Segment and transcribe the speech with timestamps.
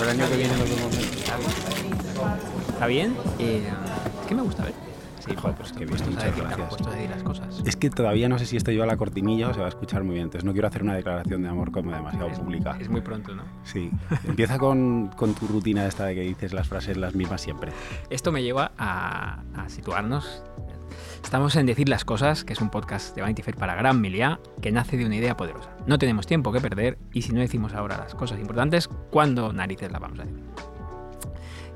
[0.00, 0.98] El año que viene nos vemos.
[2.68, 3.16] ¿Está bien?
[3.38, 3.62] Eh,
[4.22, 4.74] es que me gusta ver.
[5.20, 6.68] Sí, Joder, pues qué bien, muchas gracias.
[6.68, 7.62] puestos a decir las cosas.
[7.66, 10.02] Es que todavía no sé si esto lleva la cortinilla o se va a escuchar
[10.02, 10.24] muy bien.
[10.24, 12.76] Entonces no quiero hacer una declaración de amor como demasiado Es- pública.
[12.80, 13.42] Es muy pronto, ¿no?
[13.64, 13.90] Sí.
[14.24, 17.70] Empieza con, con tu rutina esta de que dices las frases las mismas siempre.
[18.08, 20.42] Esto me lleva a, a situarnos.
[21.22, 24.40] Estamos en Decir las Cosas, que es un podcast de Vanity Fair para Gran Meliá,
[24.60, 25.70] que nace de una idea poderosa.
[25.86, 29.92] No tenemos tiempo que perder y si no decimos ahora las cosas importantes, ¿cuándo narices
[29.92, 30.42] las vamos a decir?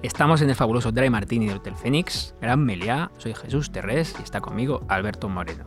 [0.03, 4.23] Estamos en el fabuloso Dry Martini del Hotel Fénix, Gran Meliá, soy Jesús Terrés y
[4.23, 5.65] está conmigo Alberto Moreno.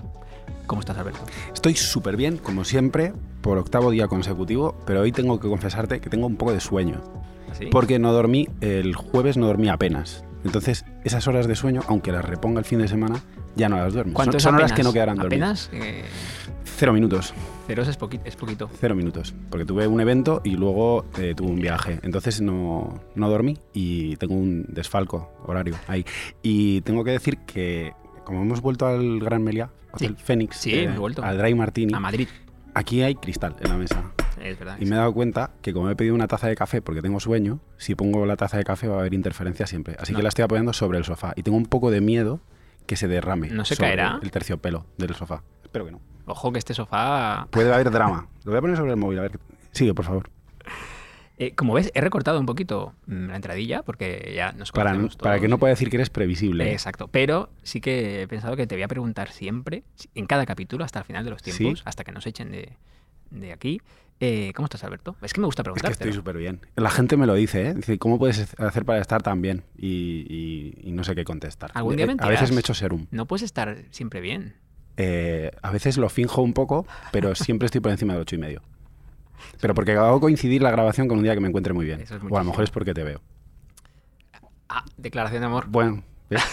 [0.65, 1.21] ¿Cómo estás, Alberto?
[1.53, 6.09] Estoy súper bien, como siempre, por octavo día consecutivo, pero hoy tengo que confesarte que
[6.09, 7.01] tengo un poco de sueño.
[7.49, 7.67] ¿Así?
[7.67, 10.25] Porque no dormí, el jueves no dormí apenas.
[10.43, 13.23] Entonces, esas horas de sueño, aunque las reponga el fin de semana,
[13.57, 14.13] ya no las duermo.
[14.13, 15.67] ¿Cuánto Son, son horas que no quedarán dormidas.
[15.67, 16.03] Apenas eh,
[16.63, 17.33] Cero minutos.
[17.65, 18.69] ceros es, poqui- es poquito.
[18.79, 19.33] Cero minutos.
[19.49, 21.99] Porque tuve un evento y luego eh, tuve un viaje.
[22.03, 26.05] Entonces no, no dormí y tengo un desfalco horario ahí.
[26.43, 30.23] Y tengo que decir que, como hemos vuelto al Gran Meliá, Hotel Sí.
[30.23, 31.23] Fénix, Sí, eh, vuelto.
[31.23, 32.27] al Dry Martini, A Madrid.
[32.75, 34.03] aquí hay cristal en la mesa.
[34.39, 34.77] Es verdad.
[34.79, 37.19] Y me he dado cuenta que como he pedido una taza de café porque tengo
[37.19, 39.95] sueño, si pongo la taza de café va a haber interferencia siempre.
[39.99, 40.17] Así No.
[40.19, 41.33] que la estoy apoyando sobre el sofá.
[41.35, 42.39] Y tengo un poco de miedo
[42.87, 43.49] que se derrame.
[43.49, 44.19] ¿No se sobre caerá?
[44.23, 45.43] El terciopelo del sofá.
[45.63, 46.01] Espero que no.
[46.25, 48.27] Ojo que este sofá Puede haber drama.
[48.43, 49.19] Lo voy a poner sobre el móvil.
[49.19, 49.39] A ver.
[49.71, 50.29] Sigue, por favor.
[51.39, 55.39] Eh, como ves, he recortado un poquito mm, la entradilla porque ya nos Para, para
[55.39, 56.71] que no pueda decir que eres previsible.
[56.71, 59.83] Exacto, pero sí que he pensado que te voy a preguntar siempre,
[60.15, 61.83] en cada capítulo, hasta el final de los tiempos, Sí.
[61.85, 62.73] hasta que nos echen de,
[63.29, 63.81] de aquí.
[64.19, 65.15] Eh, ¿Cómo estás, Alberto?
[65.21, 65.93] Es que me gusta Es que preguntarte.
[66.03, 66.61] estoy súper bien.
[66.75, 67.73] La gente me lo dice, ¿eh?
[67.75, 69.63] Dice, ¿cómo puedes hacer para estar tan bien?
[69.77, 71.71] Y, y- y no sé qué contestar.
[71.73, 73.07] Algún día Eh, a veces me echo serum.
[73.11, 74.55] No puedes estar siempre bien.
[74.97, 78.39] Eh, a veces lo finjo un poco, pero siempre estoy por encima de ocho y
[78.39, 78.61] medio.
[79.61, 82.01] Pero porque hago coincidir la grabación con un día que me encuentre muy bien.
[82.01, 83.21] Es o a lo mejor es porque te veo.
[84.69, 85.65] Ah, declaración de amor.
[85.69, 86.43] Bueno, ¿ves?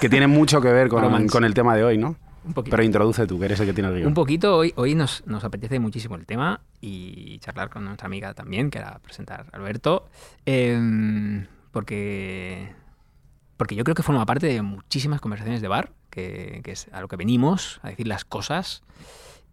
[0.00, 2.16] que tiene mucho que ver con el tema de hoy, ¿no?
[2.50, 2.72] Un poquito.
[2.72, 4.08] Pero introduce tú, que eres el que tiene el guion.
[4.08, 8.34] Un poquito, hoy, hoy nos, nos apetece muchísimo el tema y charlar con nuestra amiga
[8.34, 10.08] también, que era presentar a Alberto,
[10.46, 12.72] em, porque,
[13.56, 17.00] porque yo creo que forma parte de muchísimas conversaciones de bar, que, que es a
[17.00, 18.82] lo que venimos, a decir las cosas,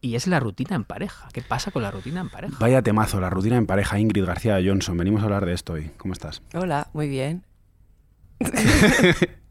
[0.02, 1.30] y es la rutina en pareja.
[1.34, 2.56] ¿Qué pasa con la rutina en pareja?
[2.60, 4.98] Vaya temazo, la rutina en pareja, Ingrid García Johnson.
[4.98, 5.92] Venimos a hablar de esto hoy.
[5.98, 6.42] ¿Cómo estás?
[6.56, 7.46] Hola, muy bien.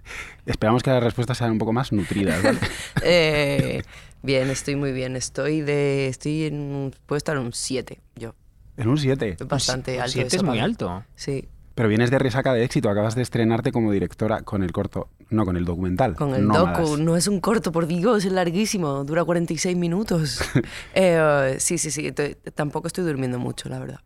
[0.47, 2.43] Esperamos que las respuestas sean un poco más nutridas.
[2.43, 2.59] ¿vale?
[3.03, 3.83] Eh,
[4.23, 5.17] bien, estoy muy bien.
[5.17, 6.09] Estoy de.
[6.09, 6.55] Estoy en.
[6.61, 8.35] un- Puedo estar en un 7, yo.
[8.77, 9.37] en un 7.
[9.47, 10.13] Bastante alto.
[10.13, 11.05] Siete eso es muy alto.
[11.15, 12.89] Sí, Pero vienes de resaca de éxito.
[12.91, 15.09] Acabas de estrenarte como directora con el corto.
[15.29, 16.15] No, con el documental.
[16.15, 16.79] con el Nómadas.
[16.89, 16.97] docu.
[17.03, 19.03] No es un corto, por Dios, es larguísimo.
[19.05, 20.41] Dura 46 minutos.
[20.95, 22.13] Eh, sí, sí, sí.
[22.55, 24.01] Tampoco estoy durmiendo mucho, la verdad.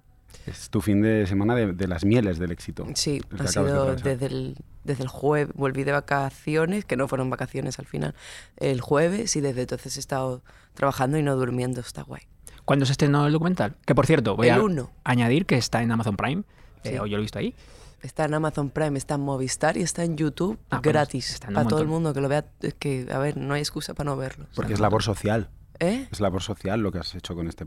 [0.50, 2.86] Es tu fin de semana de, de las mieles del éxito.
[2.94, 5.54] Sí, ha de sido desde el, desde el jueves.
[5.54, 8.14] Volví de vacaciones, que no fueron vacaciones al final,
[8.56, 10.42] el jueves y desde entonces he estado
[10.74, 11.80] trabajando y no durmiendo.
[11.80, 12.22] Está guay.
[12.64, 13.76] ¿Cuándo se estrenó el documental?
[13.86, 14.90] Que por cierto, voy El a uno.
[15.04, 16.42] añadir que está en Amazon Prime.
[16.84, 16.98] eh, Sí.
[16.98, 17.54] o yo lo he visto ahí.
[18.02, 21.30] Está en Amazon Prime, está en Movistar y está en YouTube Ah, pues gratis.
[21.34, 22.46] está en un para todo el mundo que lo vea.
[22.78, 24.46] Que, a ver, no hay excusa para no verlo.
[24.54, 25.50] Porque es labor social.
[25.80, 26.06] ¿Eh?
[26.12, 27.64] Es labor social lo que has hecho con este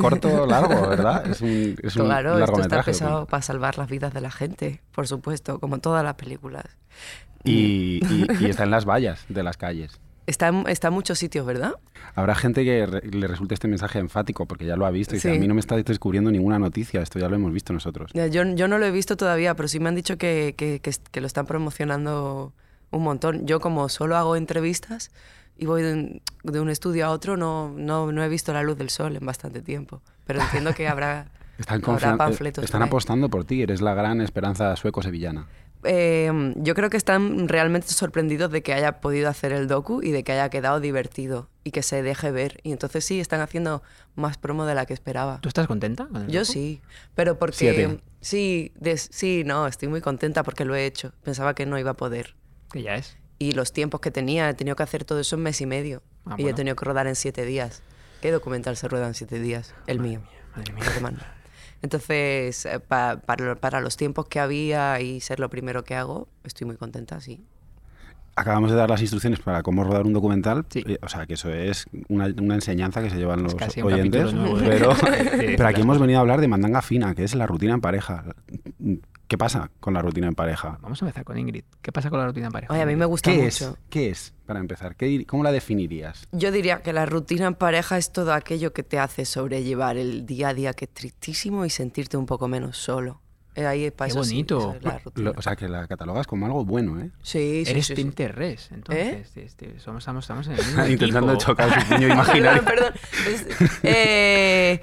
[0.00, 1.26] corto largo, ¿verdad?
[1.28, 4.80] Es un, es un Claro, esto está pesado para salvar las vidas de la gente,
[4.92, 6.64] por supuesto, como todas las películas.
[7.44, 10.00] Y, y- y está en las vallas de las calles.
[10.26, 11.72] Está en, está en muchos sitios, ¿verdad?
[12.14, 15.16] Habrá gente que re- le resulte este mensaje enfático porque ya lo ha visto y
[15.16, 18.12] dice, a mí no me está descubriendo ninguna noticia, esto ya lo hemos visto nosotros.
[18.14, 20.78] Ya, Yo, yo no lo he visto todavía, pero sí me han dicho que, que-
[20.80, 22.52] que- que lo están promocionando
[22.92, 23.46] un montón.
[23.46, 25.10] Yo como solo hago entrevistas
[25.60, 28.62] y voy de un, de un estudio a otro, no, no, no he visto la
[28.62, 30.02] luz del sol en bastante tiempo.
[30.26, 31.28] Pero entiendo que habrá,
[31.58, 32.64] Están, habrá confia- panfletos.
[32.64, 35.46] están apostando por ti, eres la gran esperanza sueco-sevillana.
[35.82, 40.10] Eh, yo creo que están realmente sorprendidos de que haya podido hacer el docu y
[40.10, 42.60] de que haya quedado divertido y que se deje ver.
[42.62, 43.82] Y entonces sí, están haciendo
[44.14, 45.38] más promo de la que esperaba.
[45.40, 46.52] ¿Tú estás contenta con el Yo docu?
[46.52, 46.80] sí,
[47.14, 47.56] pero porque...
[47.56, 48.00] Siete.
[48.20, 51.12] Sí, des- sí, no, estoy muy contenta porque lo he hecho.
[51.22, 52.34] Pensaba que no iba a poder.
[52.70, 53.16] Que ya es.
[53.42, 56.02] Y los tiempos que tenía, he tenido que hacer todo eso en mes y medio.
[56.26, 56.50] Ah, y bueno.
[56.50, 57.82] he tenido que rodar en siete días.
[58.20, 59.74] ¿Qué documental se rueda en siete días?
[59.86, 60.20] El mío.
[60.54, 60.84] Madre mía.
[61.80, 66.28] Entonces, eh, pa- para, para los tiempos que había y ser lo primero que hago,
[66.44, 67.42] estoy muy contenta, sí.
[68.36, 70.82] Acabamos de dar las instrucciones para cómo rodar un documental, Sí.
[70.86, 74.56] eh, o sea que eso es una, una enseñanza que se llevan los oyentes, nuevo
[74.58, 74.92] pero,
[75.56, 78.24] pero aquí hemos venido a hablar de mandanga fina, que es la rutina en pareja.
[79.28, 80.78] ¿Qué pasa con la rutina en pareja?
[80.80, 81.62] Vamos a empezar con Ingrid.
[81.82, 82.72] ¿Qué pasa con la rutina en pareja?
[82.72, 83.46] Oye, a mí me gusta ¿Qué mucho.
[83.70, 83.74] es?
[83.88, 84.96] ¿Qué es, para empezar?
[84.96, 86.26] ¿Qué dir- ¿Cómo la definirías?
[86.32, 90.26] Yo diría que la rutina en pareja es todo aquello que te hace sobrellevar el
[90.26, 93.20] día a día que es tristísimo y sentirte un poco menos solo.
[93.56, 94.58] Eh, Ahí, para Qué sí, bonito.
[94.58, 95.30] eso es la rutina.
[95.30, 97.10] Lo- o sea, que la catalogas como algo bueno, ¿eh?
[97.22, 98.02] sí, sí, Eres sí, sí.
[98.70, 99.36] Entonces.
[99.36, 101.46] Este, somos, estamos, estamos en el mismo Intentando equipo.
[101.50, 102.64] chocar su puño imaginario.
[102.64, 103.34] Perdón, perdón.
[103.34, 103.46] Es-
[103.82, 104.80] eh,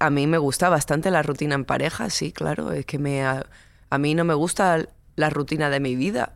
[0.00, 2.72] a mí me gusta bastante la rutina en pareja, sí, claro.
[2.72, 3.46] Es que me, a,
[3.90, 4.84] a mí no me gusta
[5.16, 6.34] la rutina de mi vida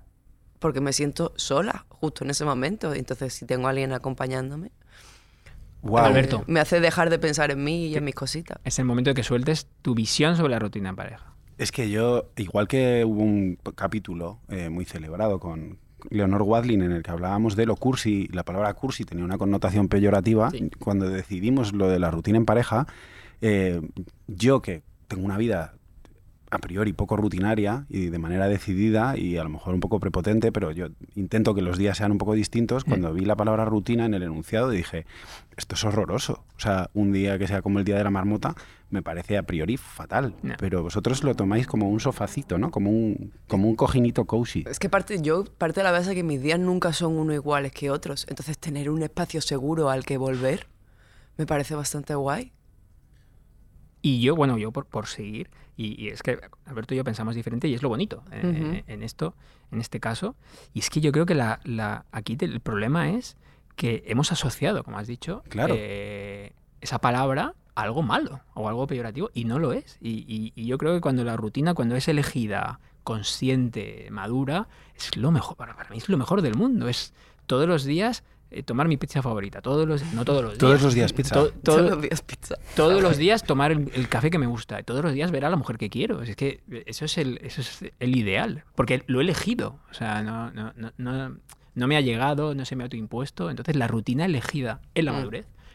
[0.61, 2.94] porque me siento sola justo en ese momento.
[2.94, 4.70] Entonces, si tengo a alguien acompañándome,
[5.82, 6.05] Guau.
[6.06, 6.44] Alberto.
[6.46, 8.58] me hace dejar de pensar en mí y en mis cositas.
[8.62, 11.31] Es el momento de que sueltes tu visión sobre la rutina en pareja.
[11.62, 15.79] Es que yo, igual que hubo un capítulo eh, muy celebrado con
[16.11, 19.87] Leonor Wadlin en el que hablábamos de lo cursi, la palabra cursi tenía una connotación
[19.87, 20.70] peyorativa, Sí.
[20.81, 22.88] cuando decidimos lo de la rutina en pareja,
[23.43, 23.81] eh,
[24.26, 25.75] yo que tengo una vida
[26.52, 30.52] a priori poco rutinaria y de manera decidida y a lo mejor un poco prepotente,
[30.52, 32.84] pero yo intento que los días sean un poco distintos.
[32.84, 35.06] Cuando vi la palabra rutina en el enunciado dije,
[35.56, 36.44] esto es horroroso.
[36.56, 38.54] O sea, un día que sea como el día de la marmota
[38.90, 40.34] me parece a priori fatal.
[40.43, 40.54] No.
[40.58, 42.70] Pero vosotros lo tomáis como un sofacito, ¿no?
[42.70, 44.64] Como un, como un cojinito cozy.
[44.69, 47.72] Es que parte, yo parte de la base que mis días nunca son uno iguales
[47.72, 48.26] que otros.
[48.28, 50.66] Entonces, tener un espacio seguro al que volver
[51.38, 52.52] me parece bastante guay.
[54.02, 57.34] Y yo, bueno, yo por, por seguir, y, y es que Alberto y yo pensamos
[57.34, 58.40] diferente y es lo bonito eh,
[58.86, 59.34] en, en esto,
[59.70, 60.36] en este caso.
[60.74, 63.36] Y es que yo creo que la, la- aquí el problema es
[63.76, 65.74] que hemos asociado, como has dicho, Claro.
[65.78, 69.96] eh, esa palabra a algo malo o algo peyorativo y no lo es.
[70.00, 75.16] Y, y- y yo creo que cuando la rutina, cuando es elegida, consciente, madura, es
[75.16, 76.88] lo mejor, para, para mí es lo mejor del mundo.
[76.88, 77.14] Es
[77.46, 80.58] todos los días eh, tomar mi pizza favorita, todos los, no todos los días.
[80.58, 81.34] Todos los días pizza.
[81.34, 82.54] To- todo- Todos los días pizza.
[82.76, 85.44] todos los días tomar el, el café que me gusta, y todos los días ver
[85.44, 86.22] a la mujer que quiero.
[86.22, 89.78] Es que eso es el, eso es el ideal, porque lo he elegido.
[89.90, 91.37] O sea, no, no, no, no,
[91.75, 93.50] no me ha llegado, no se me ha autoimpuesto.
[93.50, 95.16] Entonces, la rutina elegida en la Mm.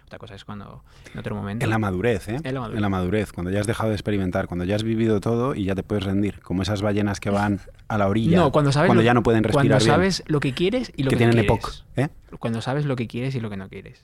[0.08, 0.84] Otra cosa es cuando
[1.14, 1.66] en otro momento.
[1.66, 2.38] En la madurez, ¿eh?
[2.44, 3.34] En la madurez.
[3.34, 6.06] cuando ya has dejado de experimentar, cuando ya has vivido todo y ya te puedes
[6.06, 7.60] rendir, como esas ballenas que van
[7.90, 10.40] a la orilla no, cuando sabes lo- ya no pueden respirar Cuando bien, sabes lo
[10.40, 11.84] que quieres y lo que que, no tienen quieres.
[11.96, 12.38] EPOC, ¿eh?
[12.40, 14.02] Cuando sabes lo que quieres y lo que no quieres.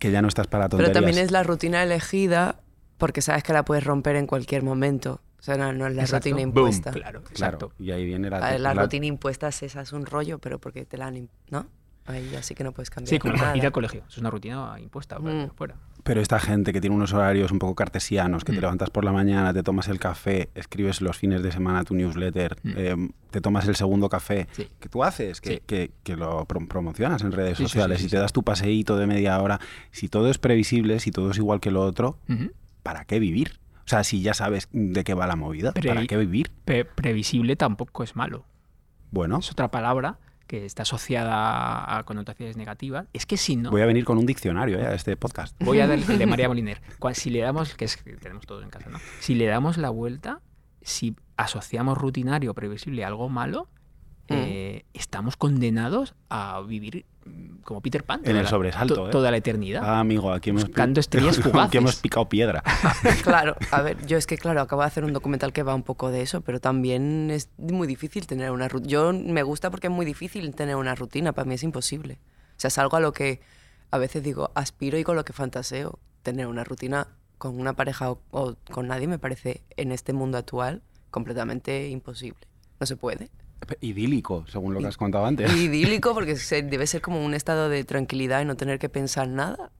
[0.00, 0.94] que ya no estás para Pero tonterías.
[0.94, 2.56] también es la rutina elegida
[2.98, 5.20] porque sabes que la puedes romper en cualquier momento.
[5.38, 6.28] O sea, no, no es la Exacto.
[6.30, 6.90] rutina impuesta.
[6.90, 7.72] Claro, Claro, exacto.
[7.78, 8.40] y ahí viene la...
[8.40, 11.28] La, la la- rutina impuesta es esa, es un rollo, pero porque te la han...
[11.50, 11.66] ¿No?
[12.06, 13.56] Ahí así que no puedes cambiar Sí, como nada.
[13.56, 14.02] ir al colegio.
[14.08, 15.18] Es una rutina impuesta.
[15.20, 15.50] Mm.
[15.54, 15.76] Fuera.
[16.02, 18.62] Pero esta gente que tiene unos horarios un poco cartesianos, que te Mm.
[18.62, 22.56] levantas por la mañana, te tomas el café, escribes los fines de semana tu newsletter,
[22.64, 22.70] Mm.
[22.76, 24.68] eh, te tomas el segundo café, Sí.
[24.80, 25.62] que tú haces, que, Sí.
[25.64, 28.20] que- que lo prom- promocionas en redes Sí, sociales sí, sí, y te sí.
[28.20, 29.60] das tu paseíto de media hora,
[29.92, 32.18] si todo es previsible, si todo es igual que lo otro.
[32.82, 33.60] ¿para qué vivir?
[33.84, 36.50] O sea, si ya sabes de qué va la movida, Pero ¿para qué vivir?
[36.64, 38.44] Pre- previsible tampoco es malo.
[39.12, 40.18] Bueno, Es otra palabra
[40.52, 43.06] que está asociada a connotaciones negativas.
[43.14, 45.56] Es que si no, voy a venir con un diccionario eh, a este podcast.
[45.64, 46.82] voy a dar el de María Moliner.
[47.14, 48.98] Si le damos, que es que tenemos todos en casa, ¿no?
[49.20, 50.42] Si le damos la vuelta,
[50.82, 53.70] si asociamos rutinario previsible a algo malo,
[54.28, 54.34] Mm.
[54.34, 58.20] eh, estamos condenados a vivir mm, como Peter Pan.
[58.20, 59.10] En toda el la- sobresalto, to- ¿eh?
[59.10, 59.82] Toda la eternidad.
[59.84, 61.74] Ah, amigo, aquí hemos, Buscando estrellas aquí fugaces.
[61.74, 62.62] hemos picado piedra.
[63.24, 65.82] Claro, a ver, yo es que, claro, acabo de hacer un documental que va un
[65.82, 68.90] poco de eso, pero también es muy difícil tener una rutina.
[68.90, 72.18] Yo me gusta porque es muy difícil tener una rutina, para mí es imposible.
[72.56, 73.40] O sea, es algo a lo que
[73.90, 75.98] a veces digo, aspiro y con lo que fantaseo.
[76.22, 77.08] Tener una rutina
[77.38, 82.46] con una pareja o, o con nadie me parece, en este mundo actual, completamente imposible.
[82.80, 83.30] No se puede.
[83.80, 85.52] Idílico, según lo que has contado antes.
[85.56, 89.28] Idílico porque se- debe ser como un estado de tranquilidad y no tener que pensar
[89.28, 89.70] nada.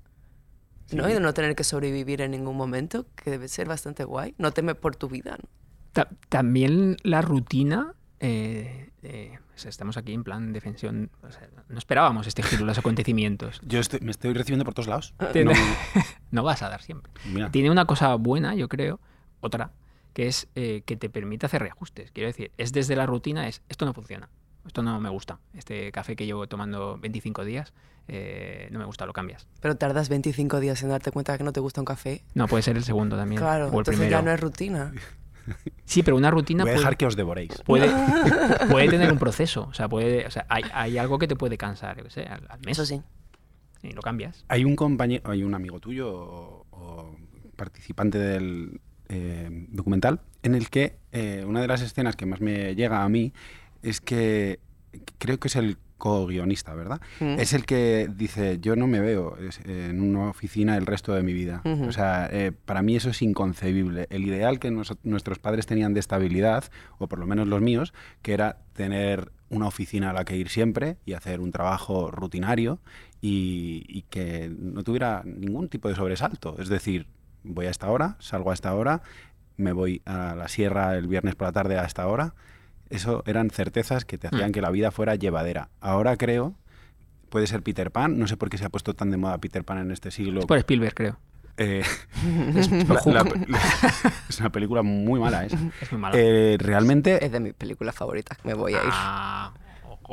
[0.93, 1.09] ¿no?
[1.09, 4.35] Y de no tener que sobrevivir en ningún momento, que debe ser bastante guay.
[4.37, 5.49] No temes por tu vida, ¿no?
[5.93, 7.95] Ta- también la rutina.
[8.21, 11.11] eh, eh, o sea, estamos aquí en plan defensión.
[11.23, 13.61] o sea, no esperábamos este giro de los acontecimientos.
[13.65, 15.15] Yo estoy- me estoy recibiendo por todos lados.
[15.19, 15.53] No,
[16.31, 17.11] No vas a dar siempre.
[17.33, 19.01] mira, Tiene una cosa buena, yo creo,
[19.41, 19.73] otra,
[20.13, 22.11] que es eh, que te permite hacer reajustes.
[22.13, 24.29] Quiero decir, es desde la rutina, es esto no funciona,
[24.67, 25.39] esto no me gusta.
[25.55, 27.73] Este café que llevo tomando 25 días,
[28.09, 29.47] eh, no me gusta, lo cambias.
[29.61, 32.23] Pero tardas 25 días en darte cuenta de que no te gusta un café.
[32.35, 33.41] No, puede ser el segundo también.
[33.41, 34.19] Claro, o el entonces primero.
[34.19, 34.93] ya no es rutina.
[35.85, 37.63] Sí, pero una rutina voy a puede, dejar que os devoréis.
[37.65, 37.89] puede,
[38.71, 39.67] puede tener un proceso.
[39.69, 42.23] O sea, puede, o sea hay, hay algo que te puede cansar, yo qué sé,
[42.23, 42.79] al, al mes.
[42.79, 43.03] Eso sí.
[43.83, 44.45] Y lo cambias.
[44.49, 47.17] Hay un compañero, hay un amigo tuyo o, o
[47.57, 48.81] participante del
[49.13, 53.09] eh, documental en el que eh, una de las escenas que más me llega a
[53.09, 53.33] mí
[53.83, 54.59] es que
[55.19, 57.01] creo que es el co-guionista, ¿verdad?
[57.21, 57.39] Mm.
[57.39, 61.33] Es el que dice, yo no me veo en una oficina el resto de mi
[61.33, 61.63] vida.
[61.65, 64.09] O sea, eh, para mí eso es inconcebible.
[64.11, 66.65] El ideal que nos- nuestros padres tenían de estabilidad,
[66.99, 67.93] o por lo menos los míos,
[68.23, 72.81] que era tener una oficina a la que ir siempre y hacer un trabajo rutinario
[73.21, 76.57] y, y que no tuviera ningún tipo de sobresalto.
[76.59, 77.07] Es decir,
[77.45, 79.03] voy a esta hora, salgo a esta hora,
[79.57, 82.35] me voy a la sierra el viernes por la tarde a esta hora.
[82.91, 84.53] Eso eran certezas que te hacían Mm.
[84.53, 85.69] que la vida fuera llevadera.
[85.81, 86.55] Ahora creo,
[87.31, 89.65] puede ser Peter Pan, no sé por qué se ha puesto tan de moda Peter
[89.65, 90.41] Pan en este siglo.
[90.41, 91.17] Es por Spielberg, creo.
[91.59, 91.83] Eh,
[92.57, 93.61] Es, la- la- la-
[94.29, 95.59] es una película muy mala, esa.
[95.81, 96.15] es muy malo.
[96.19, 98.39] Eh, realmente, Es de mis películas favoritas.
[98.45, 98.91] Me voy a ir.
[98.91, 99.53] Ah,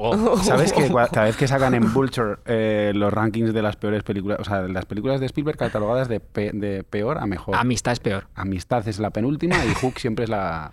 [0.01, 0.37] ojo.
[0.43, 4.39] ¿sabes que cada vez que sacan en Vulture eh, los rankings de las peores películas,
[4.39, 7.55] o sea, las películas de Spielberg catalogadas de, pe- de peor a mejor?
[7.55, 8.27] Amistad es peor.
[8.35, 10.71] Amistad es la penúltima y Hook siempre es la,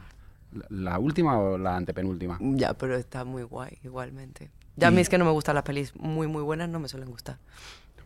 [0.69, 2.39] la, última o la antepenúltima.
[2.41, 4.51] Ya, pero está muy guay, igualmente.
[4.77, 6.89] Ya a mí es que no me gustan las pelis muy, muy buenas, no me
[6.89, 7.39] suelen gustar.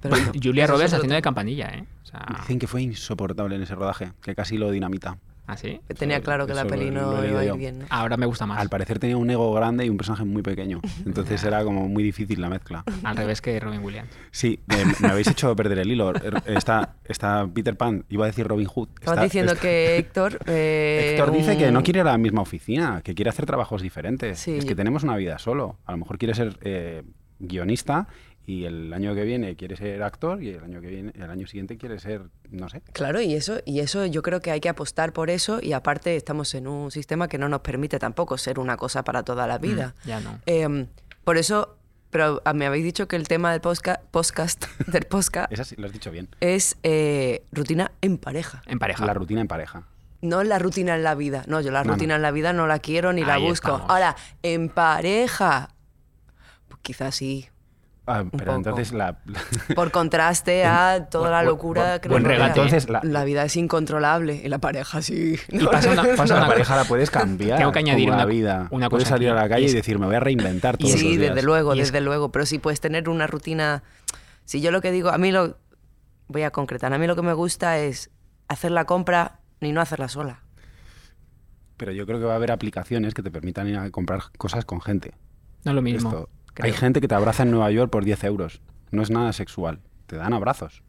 [0.01, 1.85] Pero no, Julia Roberts haciendo de campanilla, ¿eh?
[2.03, 5.19] O sea, Dicen que fue insoportable en ese rodaje, que casi lo dinamita.
[5.53, 5.81] ¿Así?
[5.99, 7.87] Tenía Eso- claro que la peli no lo iba a ir bien, ¿no?
[7.91, 8.59] Ahora me gusta más.
[8.61, 10.81] Al parecer tenía un ego grande y un personaje muy pequeño.
[11.07, 12.85] Entonces era como muy difícil la mezcla.
[13.05, 14.11] Al revés que Robin Williams.
[14.31, 16.13] Sí, eh, me habéis hecho perder el hilo.
[16.15, 18.89] Er- Está, está Peter Pan, iba a decir Robin Hood.
[18.99, 20.39] Estabas Está- diciendo está- que Héctor...
[20.47, 23.83] eh, Héctor dice que no quiere ir a la misma oficina, que quiere hacer trabajos
[23.83, 24.39] diferentes.
[24.39, 24.57] Sí.
[24.59, 25.79] Es que tenemos una vida solo.
[25.87, 27.03] A lo mejor quiere ser eh,
[27.39, 28.07] guionista
[28.51, 31.47] y el año que viene quiere ser actor y el año que viene, el año
[31.47, 32.81] siguiente quiere ser, no sé.
[32.93, 36.17] Claro, y eso, y eso yo creo que hay que apostar por eso y aparte
[36.17, 39.59] estamos en un sistema que no nos permite tampoco ser una cosa para toda la
[39.59, 39.95] vida.
[40.05, 40.39] Mm, ya no.
[40.47, 40.87] Em,
[41.25, 41.77] por eso,
[42.11, 45.77] pero ah, me habéis dicho que el tema del posca- podcast, del podcast Esa sí,
[45.79, 46.29] lo has dicho bien.
[46.41, 48.63] es eh, rutina en pareja.
[48.67, 49.07] En pareja.
[49.07, 49.85] La rutina en pareja.
[50.23, 51.45] No la rutina en la vida.
[51.47, 52.17] No, yo la No, rutina no.
[52.17, 53.69] en la vida no la quiero ni la busco.
[53.75, 53.91] estamos.
[53.91, 55.71] Ahora, en pareja.
[56.69, 57.49] Pues quizás sí.
[58.07, 59.19] Ah, pero entonces la,
[59.77, 62.39] Por contraste a toda la locura buen- ¿eh?
[62.45, 65.37] Entonces la, La vida es incontrolable y la pareja sí.
[65.49, 67.59] Y pasa una, pasa una pareja la puedes cambiar.
[67.59, 68.67] Tengo que añadir una- vida.
[68.71, 70.21] una puedes cosa salir aquí, a la calle y y, es- decir, me voy a
[70.21, 71.35] reinventar todos Sí, los días.
[71.35, 72.33] desde luego, Y es- desde luego.
[72.33, 73.83] Pero si puedes tener una rutina.
[74.45, 75.59] Si yo lo que digo, a mí lo.
[76.27, 76.93] Voy a concretar.
[76.93, 78.11] A mí lo que me gusta es
[78.49, 80.41] hacer la compra y no hacerla sola.
[81.77, 84.65] Pero yo creo que va a haber aplicaciones que te permitan ir a comprar cosas
[84.65, 85.13] con gente.
[85.65, 86.09] No es lo mismo.
[86.11, 86.67] Esto- creo.
[86.67, 88.61] Hay gente que te abraza en Nueva York por 10 euros.
[88.91, 89.81] No es nada sexual.
[90.07, 90.83] Te dan abrazos.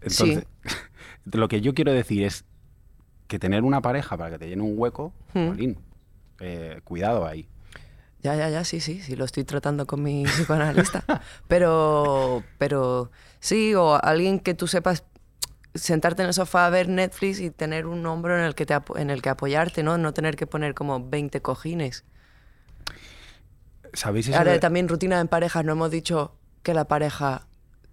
[0.00, 0.46] Entonces,
[1.24, 2.44] lo que yo quiero decir es
[3.28, 5.48] que tener una pareja para que te llene un hueco, Hmm.
[5.48, 5.78] jolín,
[6.40, 7.48] eh, cuidado ahí.
[8.22, 11.04] Ya, ya, ya, sí, sí, sí, lo estoy tratando con mi psicoanalista.
[11.48, 15.04] pero, pero sí, o alguien que tú sepas
[15.74, 18.74] sentarte en el sofá a ver Netflix y tener un hombro en el que, te
[18.96, 19.98] en el que apoyarte, ¿no?
[19.98, 22.04] No tener que poner como 20 cojines.
[23.96, 27.46] ¿Sabéis eso Ahora de- también rutina en parejas, no hemos dicho que la pareja,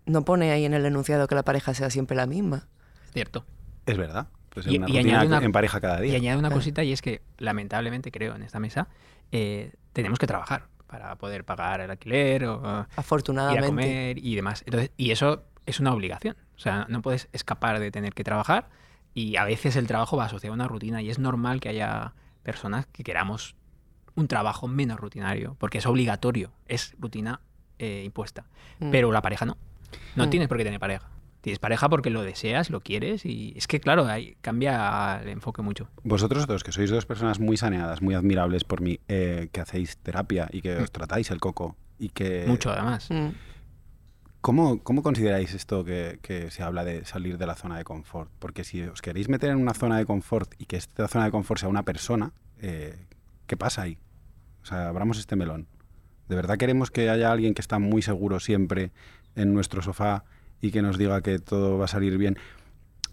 [0.05, 2.67] no pone ahí en el enunciado que la pareja sea siempre la misma.
[3.13, 3.45] Cierto.
[3.85, 4.27] Es verdad.
[4.49, 6.17] Puede ser Y- una y rutina añade una- en pareja cada Y día.
[6.17, 8.87] añado una cosita y es que, lamentablemente, creo, en esta mesa,
[9.31, 13.65] eh, tenemos que trabajar para poder pagar el alquiler o uh, ir a Afortunadamente.
[13.67, 14.61] comer y demás.
[14.65, 16.35] Entonces, y eso es una obligación.
[16.55, 18.69] O sea, no puedes escapar de tener que trabajar
[19.15, 22.13] y a veces el trabajo va asociado a una rutina y es normal que haya
[22.43, 23.55] personas que queramos
[24.15, 27.41] un trabajo menos rutinario porque es obligatorio, es rutina
[27.79, 28.45] eh, impuesta.
[28.79, 28.91] Mm.
[28.91, 29.57] Pero la pareja no.
[30.15, 30.29] No Mm.
[30.29, 31.09] tienes por qué tener pareja.
[31.41, 35.61] Tienes pareja porque lo deseas, lo quieres y es que, claro, ahí cambia el enfoque
[35.61, 35.89] mucho.
[36.03, 39.97] Vosotros dos, que sois dos personas muy saneadas, muy admirables por mí, eh, que hacéis
[39.97, 42.45] terapia y que os tratáis el coco y que...
[42.47, 43.09] Mucho, además.
[43.11, 43.29] Mm.
[44.41, 48.29] ¿Cómo, cómo consideráis esto que, que se habla de salir de la zona de confort?
[48.39, 51.31] Porque si os queréis meter en una zona de confort y que esta zona de
[51.31, 53.05] confort sea una persona, eh,
[53.47, 53.97] ¿qué pasa ahí?
[54.61, 55.67] O sea, abramos este melón.
[56.29, 58.91] ¿De verdad queremos que haya alguien que está muy seguro siempre
[59.35, 60.23] en nuestro sofá
[60.61, 62.37] y que nos diga que todo va a salir bien?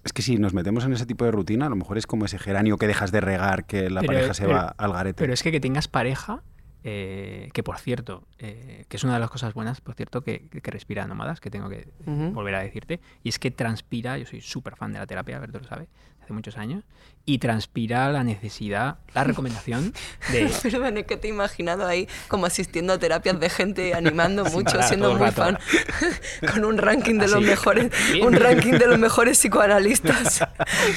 [0.04, 2.24] Es que si nos metemos en ese tipo de rutina, a lo mejor es como
[2.24, 5.18] ese geranio que dejas de regar, que la Pero- pareja se pero- va al garete.
[5.18, 6.42] Pero es que que tengas pareja,
[6.84, 10.48] eh, que por cierto, eh, que es una de las cosas buenas, por cierto, que,
[10.48, 14.40] que respira nómadas, que tengo que volver a decirte, y es que transpira, yo soy
[14.40, 15.88] súper fan de la terapia, Alberto lo sabe,
[16.30, 16.84] hace muchos años,
[17.26, 19.92] y transpira la necesidad, la recomendación
[20.32, 20.50] de...
[20.62, 24.72] Perdón, es que te he imaginado ahí como asistiendo a terapias de gente, animando mucho,
[24.72, 25.42] parar, siendo muy rato.
[25.42, 25.58] fan,
[26.52, 27.44] con un ranking de los Así.
[27.44, 28.26] mejores, Bien.
[28.26, 30.40] un ranking de los mejores psicoanalistas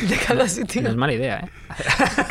[0.07, 0.87] de cada No sitio.
[0.87, 1.49] es mala idea, ¿eh?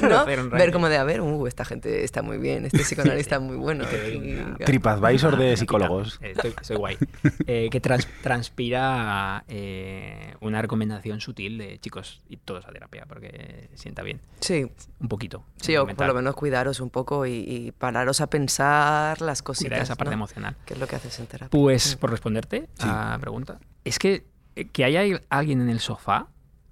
[0.09, 0.25] ¿no?
[0.25, 3.57] Ver como de, a ver, uh, esta gente está muy bien, este psicoanalista es muy
[3.57, 3.85] bueno.
[3.85, 6.19] y- TripAdvisor de Una psicólogos.
[6.23, 6.99] Eh, Estoy, soy guay.
[7.47, 12.92] Eh, que trans- transpira eh, una recomendación sutil de chicos y todos a terapia.
[12.93, 14.21] Terapia porque sienta bien.
[14.41, 14.71] Sí.
[15.01, 15.45] Un poquito.
[15.57, 19.71] Sí, o por lo menos cuidaros un poco y, pararos a pensar las cositas.
[19.71, 20.57] Cuidar esa parte emocional.
[20.65, 21.51] Que es lo que haces en terapia.
[21.51, 26.29] Pues, por responderte a la pregunta, es que eh, que haya alguien en el sofá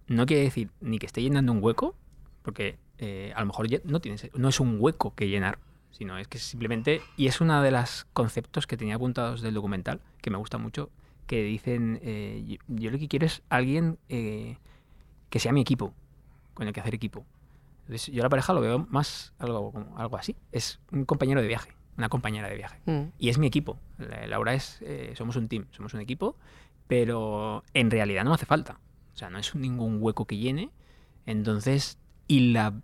[0.06, 1.96] no quiere decir ni que esté llenando un hueco,
[2.42, 5.58] porque eh, a lo mejor no, tienes, no es un hueco que llenar,
[5.90, 10.00] sino es que simplemente, y es uno de los conceptos que tenía apuntados del documental,
[10.20, 10.90] que me gusta mucho,
[11.26, 15.94] que dicen, eh, yo, lo que quiero es alguien que sea mi equipo,
[16.60, 17.24] con el que hacer equipo.
[17.86, 21.72] Entonces, yo la pareja lo veo más algo, algo así, es un compañero de viaje,
[21.96, 22.78] una compañera de viaje.
[22.84, 23.12] Mm.
[23.18, 23.78] Y es mi equipo.
[24.28, 24.80] Laura es,
[25.14, 26.36] somos un team, somos un equipo
[26.90, 28.80] pero en realidad no hace falta.
[29.14, 30.70] O sea, no es ningún hueco que llene.
[31.24, 32.74] Entonces, y la,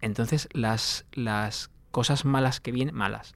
[0.00, 3.34] entonces las, las cosas malas que vienen, malas,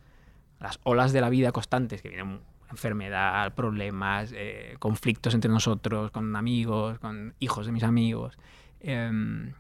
[0.61, 6.37] las olas de la vida constantes, que vienen enfermedad, problemas, eh, conflictos entre nosotros, con
[6.37, 8.39] amigos, con hijos de mis amigos,
[8.79, 9.55] em,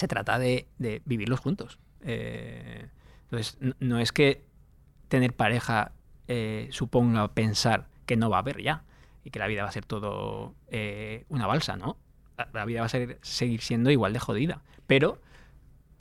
[0.00, 0.66] se trata de,
[1.04, 1.78] vivirlos juntos.
[2.02, 2.88] Eh,
[3.24, 4.42] entonces, no, es que
[5.08, 5.92] tener pareja
[6.26, 8.82] eh, suponga pensar que no va a haber ya
[9.24, 11.98] y que la vida va a ser todo eh, una balsa, ¿no?
[12.54, 14.62] La, vida va a ser, seguir siendo igual de jodida.
[14.86, 15.20] Pero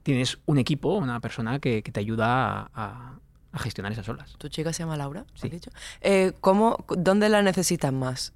[0.03, 3.19] tienes un equipo, una persona que, te ayuda a,
[3.55, 4.35] gestionar esas olas.
[4.37, 5.25] ¿Tu chica se llama Laura?
[5.33, 5.49] Sí.
[5.49, 5.71] Dicho?
[5.99, 8.31] Eh, ¿cómo, ¿Dónde la necesitan más?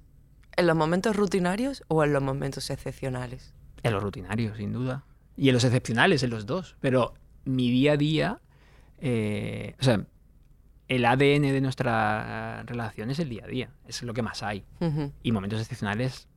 [0.56, 3.54] ¿En los momentos rutinarios o en los momentos excepcionales?
[3.82, 5.04] En los rutinarios, sin duda.
[5.36, 6.76] Y en los excepcionales, en los dos.
[6.80, 7.14] Pero
[7.44, 8.40] mi día a día,
[8.98, 10.04] eh, o sea,
[10.88, 14.64] el ADN de nuestra relación es el día a día, es lo que más hay.
[15.22, 16.28] Y momentos excepcionales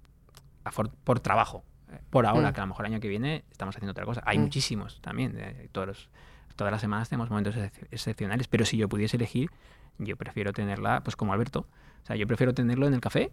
[1.03, 1.63] por, trabajo.
[2.09, 2.53] Por ahora, mm.
[2.53, 4.21] que a lo mejor el año que viene estamos haciendo otra cosa.
[4.25, 4.41] Hay mm.
[4.41, 5.37] muchísimos también.
[5.71, 6.09] todos
[6.57, 7.55] todas las semanas tenemos momentos
[7.91, 9.51] excepcionales, pero si yo pudiese elegir,
[9.99, 11.67] yo prefiero tenerla, pues como Alberto.
[12.03, 13.31] O sea, yo prefiero tenerlo en el café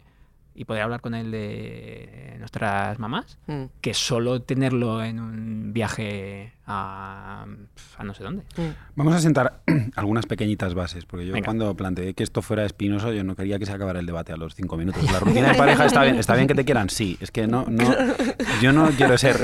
[0.55, 3.65] y poder hablar con él de nuestras mamás, mm.
[3.81, 7.45] que solo tenerlo en un viaje a,
[8.03, 8.45] no sé dónde.
[8.57, 8.71] Mm.
[8.95, 9.63] Vamos a sentar
[9.97, 13.67] algunas pequeñitas bases, porque yo cuando planteé que esto fuera espinoso, yo no quería que
[13.67, 15.03] se acabara el debate a los cinco minutos.
[15.11, 17.19] La rutina de pareja está bien, está bien que te quieran, sí.
[17.21, 17.85] Es que no, no,
[18.63, 19.37] yo no quiero ser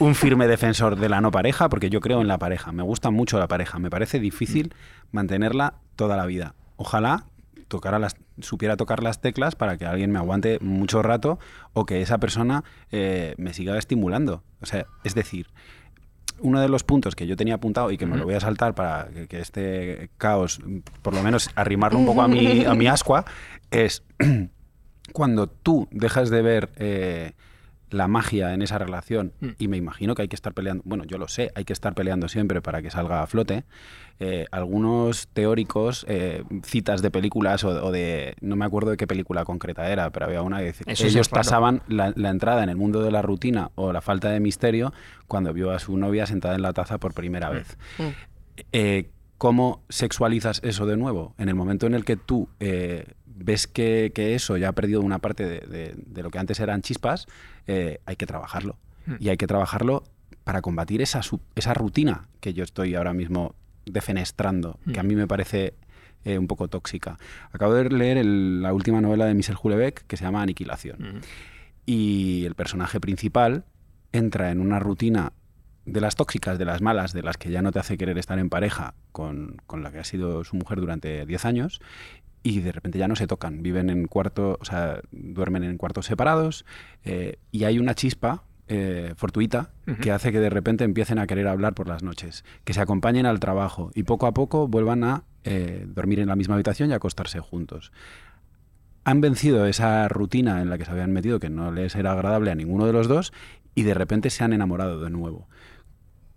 [0.00, 2.72] un firme defensor de la no pareja, porque yo creo en la pareja.
[2.72, 3.78] Me gusta mucho la pareja.
[3.78, 5.16] Me parece difícil mm.
[5.16, 6.54] mantenerla toda la vida.
[6.76, 7.26] Ojalá
[7.68, 11.38] tocara las, supiera tocar las teclas para que alguien me aguante mucho rato
[11.72, 14.42] o que esa persona eh, me siga estimulando.
[14.60, 15.46] O sea, es decir,
[16.40, 18.74] uno de los puntos que yo tenía apuntado y que me lo voy a saltar
[18.74, 20.60] para que, este caos,
[21.02, 23.24] por lo menos arrimarlo un poco a mi, a mi ascua,
[23.70, 24.02] es
[25.12, 27.32] cuando tú dejas de ver eh,
[27.90, 29.48] la magia en esa relación, mm.
[29.58, 31.94] y me imagino que hay que estar peleando, bueno, yo lo sé, hay que estar
[31.94, 33.64] peleando siempre para que salga a flote,
[34.20, 39.44] eh, algunos teóricos, eh, citas de películas o, de, no me acuerdo de qué película
[39.44, 43.22] concreta era, pero había una que ellos tasaban la, entrada en el mundo de la
[43.22, 44.92] rutina o la falta de misterio
[45.28, 47.52] cuando vio a su novia sentada en la taza por primera mm.
[47.54, 47.78] vez.
[47.98, 48.02] Mm.
[48.72, 51.36] Eh, ¿Cómo sexualizas eso de nuevo?
[51.38, 52.48] En el momento en el que tú
[53.38, 57.26] ves que, eso ya ha perdido una parte de, lo que antes eran chispas,
[57.66, 58.76] eh, hay que trabajarlo.
[59.06, 59.16] Hmm.
[59.20, 60.04] Y hay que trabajarlo
[60.44, 61.20] para combatir esa,
[61.54, 63.54] esa rutina que yo estoy ahora mismo
[63.86, 65.06] defenestrando, que a hmm.
[65.06, 65.74] mí me parece
[66.24, 67.18] eh, un poco tóxica.
[67.52, 70.98] Acabo de leer la última novela de Michel Houellebecq que se llama Aniquilación.
[70.98, 71.20] Hmm.
[71.86, 73.64] Y el personaje principal
[74.12, 75.32] entra en una rutina
[75.86, 78.38] de las tóxicas, de las malas, de las que ya no te hace querer estar
[78.38, 81.80] en pareja con, con la que ha sido su mujer durante 10 años
[82.42, 86.06] y de repente ya no se tocan, viven en cuartos, o sea, duermen en cuartos
[86.06, 86.64] separados
[87.04, 89.70] eh, y hay una chispa eh, fortuita
[90.02, 93.24] que hace que de repente empiecen a querer hablar por las noches, que se acompañen
[93.24, 96.92] al trabajo y poco a poco vuelvan a eh, dormir en la misma habitación y
[96.92, 97.92] acostarse juntos.
[99.04, 102.50] Han vencido esa rutina en la que se habían metido, que no les era agradable
[102.50, 103.32] a ninguno de los dos,
[103.74, 105.48] y de repente se han enamorado de nuevo.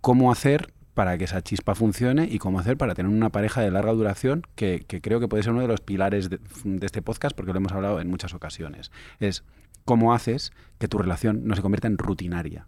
[0.00, 3.70] ¿Cómo hacer para que esa chispa funcione y cómo hacer para tener una pareja de
[3.70, 6.38] larga duración, que, creo que puede ser uno de los pilares de,
[6.82, 8.90] este podcast, porque lo hemos hablado en muchas ocasiones.
[9.20, 9.44] Es
[9.84, 12.66] cómo haces que tu relación no se convierta en rutinaria.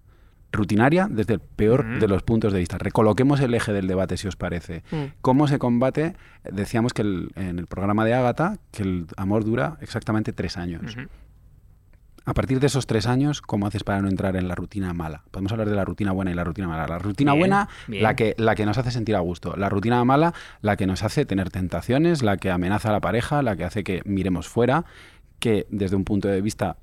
[0.53, 2.79] Rutinaria desde el peor de los puntos de vista.
[2.79, 4.85] Recoloquemos el eje del debate, si os parece.
[4.93, 5.05] Mm.
[5.21, 6.15] ¿Cómo se combate?
[6.45, 10.97] Decíamos que en el programa de Ágata que el amor dura exactamente tres años.
[12.27, 15.25] A partir de esos tres años, ¿cómo haces para no entrar en la rutina mala?
[15.31, 16.87] Podemos hablar de la rutina buena y la rutina mala.
[16.87, 19.55] La rutina buena, La, que, la que nos hace sentir a gusto.
[19.57, 20.33] La rutina mala,
[20.63, 23.85] la que nos hace tener tentaciones, la que amenaza a la pareja, la que hace
[23.85, 24.87] que miremos fuera,
[25.39, 26.79] que desde un punto de vista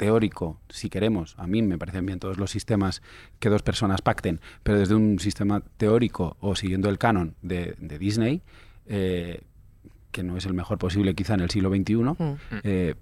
[0.00, 3.02] teórico, si queremos, a mí me parecen bien todos los sistemas
[3.38, 8.40] que dos personas pacten, pero desde un sistema teórico o siguiendo el canon de, Disney,
[8.86, 9.42] eh,
[10.10, 12.36] que no es el mejor posible quizá en el siglo XXI, mm.
[12.64, 12.94] eh,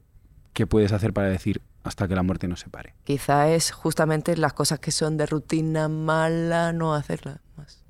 [0.53, 2.95] ¿qué puedes hacer para decir, hasta que la muerte nos separe.
[3.05, 7.83] Quizá es justamente las cosas que son de rutina mala no hacerlas más.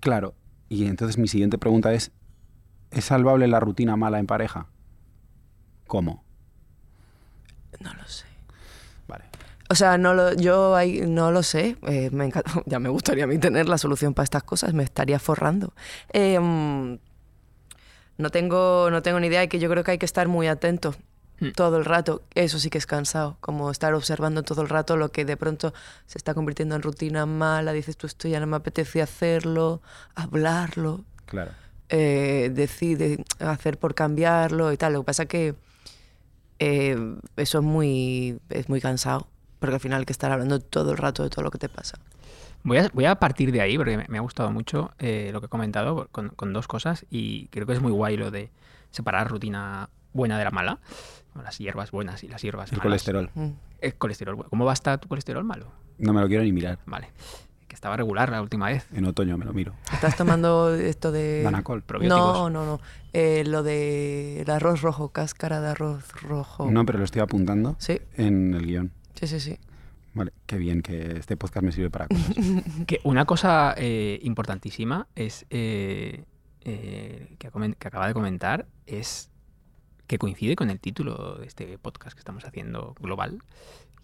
[0.00, 0.34] Claro.
[0.68, 2.10] Y entonces mi siguiente pregunta es,
[2.90, 4.68] ¿es salvable la rutina mala en pareja?
[5.86, 6.24] ¿Cómo?
[7.80, 8.24] No lo sé.
[9.08, 9.24] Vale.
[9.68, 11.76] O sea, no lo, yo ahí no lo sé.
[11.86, 14.72] eh, me encanta- ya me gustaría a mí tener la solución para estas cosas.
[14.74, 15.74] Me estaría forrando.
[16.12, 16.98] Eh, mm,
[18.18, 19.42] no tengo, no tengo ni idea.
[19.44, 20.94] Y que yo creo que hay que estar muy atento.
[21.52, 22.22] Todo el rato.
[22.34, 23.36] Eso sí que es cansado.
[23.40, 25.74] Como estar observando todo el rato lo que de pronto
[26.06, 27.72] se está convirtiendo en rutina mala.
[27.72, 29.82] Dices tú, esto ya no me apetece hacerlo.
[30.14, 31.04] Hablarlo.
[31.26, 31.52] Claro.
[31.88, 34.92] eh, decide hacer por cambiarlo y tal.
[34.94, 35.54] Lo que pasa que
[36.58, 36.96] eh,
[37.36, 39.28] eso es muy, es muy cansado,
[39.58, 41.68] porque al final hay que estar hablando todo el rato de todo lo que te
[41.68, 41.98] pasa.
[42.62, 45.40] Voy a, voy a partir de ahí porque me, me ha gustado mucho eh, lo
[45.40, 48.50] que he comentado con, con dos cosas y creo que es muy guay lo de
[48.90, 50.78] separar rutina buena de la mala,
[51.42, 52.82] las hierbas buenas y las hierbas El malas.
[52.84, 53.30] colesterol.
[53.34, 53.48] Mm.
[53.80, 54.50] El colesterol bueno.
[54.50, 55.66] ¿Cómo va a estar tu colesterol malo?
[55.98, 56.78] No me lo quiero ni mirar.
[56.86, 57.08] Vale.
[57.68, 58.86] Que estaba regular la última vez.
[58.92, 59.74] En otoño me lo miro.
[59.92, 61.42] ¿Estás tomando esto de...?
[61.42, 61.82] Danacol.
[61.82, 62.34] Probióticos.
[62.38, 62.80] No, no, no.
[63.12, 66.70] Eh, lo de el arroz rojo, cáscara de arroz rojo.
[66.70, 68.92] No, pero lo estoy apuntando Sí, en el guion.
[69.14, 69.58] sí, sí, sí.
[70.14, 72.36] Vale, qué bien que este podcast me sirve para cosas.
[72.86, 76.24] Que una cosa eh, importantísima es eh,
[76.62, 79.30] eh, que, ha comen- que acaba de comentar es
[80.06, 83.42] que coincide con el título de este podcast que estamos haciendo global,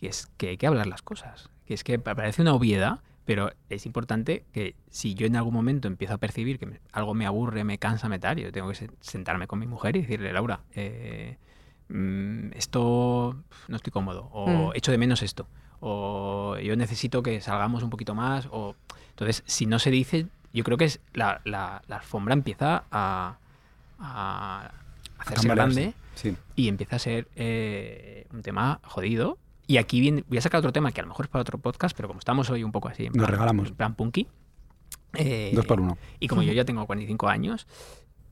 [0.01, 1.51] y es que hay que hablar las cosas.
[1.67, 5.53] Que es que pa- parece una obviedad, pero es importante que si yo en algún
[5.55, 8.69] momento empiezo a percibir que me- algo me aburre, me cansa, me tal, yo tengo
[8.71, 11.37] que se- sentarme con mi mujer y decirle, Laura, eh,
[11.89, 13.37] mm, esto
[13.69, 14.73] no estoy cómodo, o Mm.
[14.75, 15.47] echo de menos esto,
[15.81, 18.75] o yo necesito que salgamos un poquito más, o
[19.11, 23.37] entonces si no se dice, yo creo que es la, la- la alfombra empieza a,
[23.99, 24.71] a
[25.21, 26.37] hacerse grande Sí.
[26.57, 29.39] y empieza a ser eh, un tema jodido.
[29.67, 31.59] Y aquí viene, voy a sacar otro tema que a lo mejor es para otro
[31.59, 33.69] podcast, pero como estamos hoy un poco así, en Nos plan, regalamos.
[33.69, 34.27] en plan punky.
[35.15, 35.97] eh, Dos por uno.
[36.19, 37.67] Y como yo ya tengo 45 años,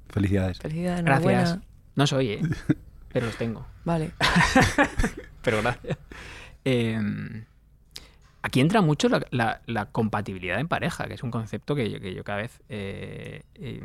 [0.09, 0.59] Felicidades.
[0.59, 1.59] Felicidades, gracias.
[1.94, 2.42] No soy, ¿eh?
[3.12, 3.66] pero los tengo.
[3.85, 4.12] Vale.
[5.42, 5.98] Pero gracias.
[6.64, 7.44] Eh,
[8.42, 12.01] aquí entra mucho la, la- la compatibilidad en pareja, que es un concepto que yo,
[12.01, 13.83] que yo cada vez eh, eh,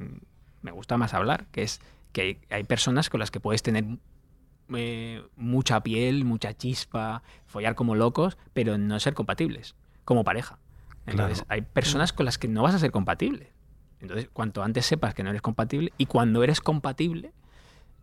[0.61, 1.79] me gusta más hablar, que es
[2.13, 3.83] que hay, hay personas con las que puedes tener
[4.75, 10.57] eh, mucha piel, mucha chispa, follar como locos, pero no ser compatibles como pareja.
[11.05, 11.47] Entonces, Claro.
[11.49, 13.51] hay personas con las que no vas a ser compatible.
[13.99, 17.33] Entonces, cuanto antes sepas que no eres compatible y cuando eres compatible,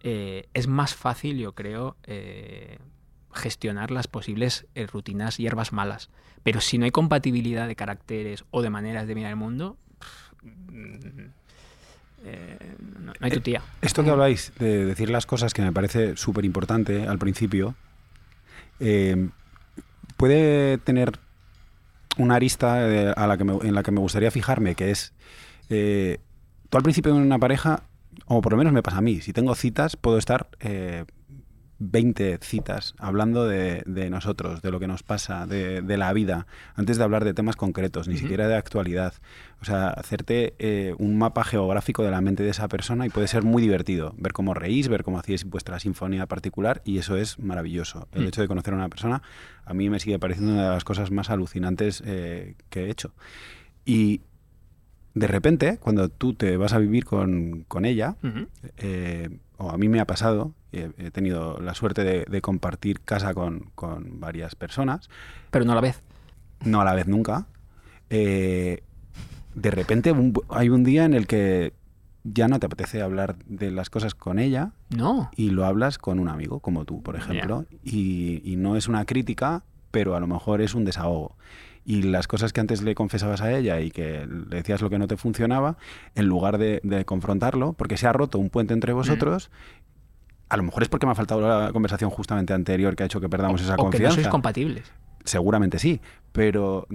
[0.01, 2.79] eh, es más fácil, yo creo, eh,
[3.33, 6.11] gestionar las posibles eh, rutinas hierbas malas.
[6.43, 10.33] Pero si no hay compatibilidad de caracteres o de maneras de mirar el mundo, pff,
[12.25, 12.59] eh,
[12.99, 13.63] no, no hay tu tía.
[13.83, 17.75] Esto que habláis de decir las cosas que me parece súper importante al principio,
[18.79, 19.29] eh,
[20.17, 21.13] puede tener
[22.19, 25.13] una arista eh, a la que me- en la que me gustaría fijarme, que es,
[25.69, 26.19] eh,
[26.69, 27.85] tú al principio de una pareja,
[28.27, 31.05] o por lo menos me pasa a mí, si tengo citas, puedo estar eh,
[31.83, 36.47] 20 citas hablando de, de nosotros, de lo que nos pasa, de, de la vida,
[36.75, 39.15] antes de hablar de temas concretos, ni siquiera de actualidad.
[39.63, 43.29] O sea, hacerte eh, un mapa geográfico de la mente de esa persona y puede
[43.29, 44.15] ser muy divertido.
[44.19, 48.09] Ver cómo reís, ver cómo hacéis vuestra sinfonía particular y eso es maravilloso.
[48.13, 48.27] El Mm.
[48.29, 49.23] hecho de conocer a una persona
[49.65, 53.15] a mí me sigue pareciendo una de las cosas más alucinantes eh, que he hecho.
[53.87, 54.21] Y
[55.15, 58.17] de repente, cuando tú te vas a vivir con, con ella,
[58.77, 59.29] eh,
[59.61, 63.35] o a mí me ha pasado, he, he tenido la suerte de, de compartir casa
[63.35, 65.09] con, con varias personas,
[65.51, 66.03] Pero no a la vez.
[66.65, 67.47] no a la vez nunca,
[68.09, 68.83] eh,
[69.55, 71.75] de repente un- hay un día en el que
[72.25, 75.31] ya no te apetece hablar de las cosas con ella No.
[75.37, 79.05] y lo hablas con un amigo, como tú, por ejemplo, y, y no es una
[79.05, 81.37] crítica, pero a lo mejor es un desahogo.
[81.85, 84.99] Y las cosas que antes le confesabas a ella y que le decías lo que
[84.99, 85.77] no te funcionaba,
[86.15, 89.51] en lugar de, de confrontarlo, porque se ha roto un puente entre vosotros,
[90.51, 93.21] a lo mejor es porque me ha faltado la conversación justamente anterior que ha hecho
[93.21, 94.15] que perdamos esa o que no confianza.
[94.17, 94.93] sois compatibles.
[95.25, 96.01] Seguramente sí,
[96.33, 96.87] pero...
[96.89, 96.95] o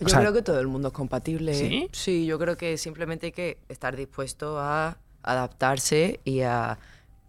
[0.00, 1.54] Yo sea, creo que todo el mundo es compatible.
[1.54, 1.88] ¿Sí?
[1.92, 6.78] Sí, yo creo que simplemente hay que estar dispuesto a adaptarse y a,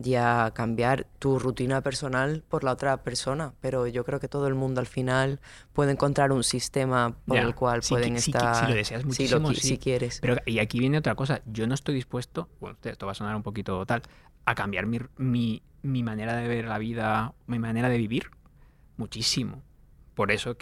[0.04, 3.54] y a cambiar tu rutina personal por la otra persona.
[3.60, 5.40] Pero yo creo que todo el mundo al final
[5.74, 8.56] puede encontrar un sistema por Ya, el cual si pueden estar.
[8.56, 10.20] si lo deseas si, muchísimo, si quieres.
[10.22, 11.42] Pero, y aquí viene otra cosa.
[11.46, 14.02] Yo no estoy dispuesto, bueno, esto va a sonar un poquito tal,
[14.46, 18.32] a cambiar mi, mi, mi manera de ver la vida, mi manera de vivir,
[18.98, 19.62] muchísimo.
[20.16, 20.56] Por eso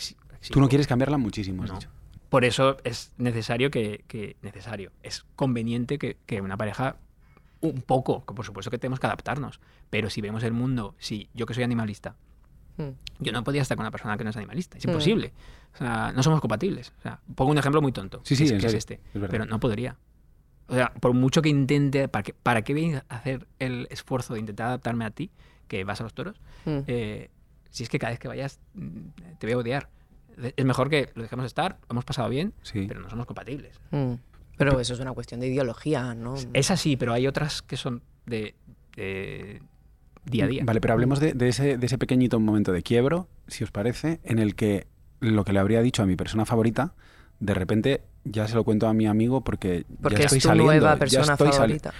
[0.50, 1.76] tú no quieres cambiarla muchísimo, has No.
[1.76, 1.90] dicho.
[2.30, 6.98] Por eso es necesario que, que- necesario, es conveniente que, que una pareja
[7.62, 11.30] un poco, que por supuesto que tenemos que adaptarnos, pero si vemos el mundo, si
[11.34, 12.16] yo que soy animalista,
[12.80, 12.92] Mm.
[13.22, 14.78] Yo no podía estar con una persona que no es animalista.
[14.78, 14.90] Es Mm.
[14.92, 15.34] imposible.
[15.74, 16.94] O sea, no somos compatibles.
[17.00, 18.22] O sea, pongo un ejemplo muy tonto.
[18.24, 19.02] Sí, que sí, es, en que es este.
[19.16, 19.98] es pero no podría.
[20.68, 24.36] O sea, por mucho que intente, ¿para qué, ¿para qué voy a hacer el esfuerzo
[24.36, 25.32] de intentar adaptarme a ti,
[25.68, 26.40] que vas a los toros?
[26.66, 26.78] Mm.
[26.86, 27.32] eh,
[27.72, 29.00] si es que cada vez que vayas mm,
[29.40, 29.90] te voy a odiar.
[30.56, 32.86] Es mejor que lo dejemos estar, hemos pasado bien, Sí.
[32.88, 33.80] pero no somos compatibles.
[33.90, 34.14] Mm.
[34.58, 36.36] Pero eso es una cuestión de ideología, ¿no?
[36.54, 38.56] Es así, pero hay otras que son de,
[38.96, 39.62] de
[40.26, 40.64] día a día.
[40.66, 44.20] Vale, pero hablemos de, de ese, de ese pequeñito momento de quiebro, si os parece,
[44.24, 44.88] en el que
[45.20, 46.94] lo que le habría dicho a mi persona favorita,
[47.40, 50.48] de repente ya se lo cuento a mi amigo porque, Porque ya es estoy tu
[50.48, 50.72] saliendo.
[50.72, 51.94] nueva ya persona favorita.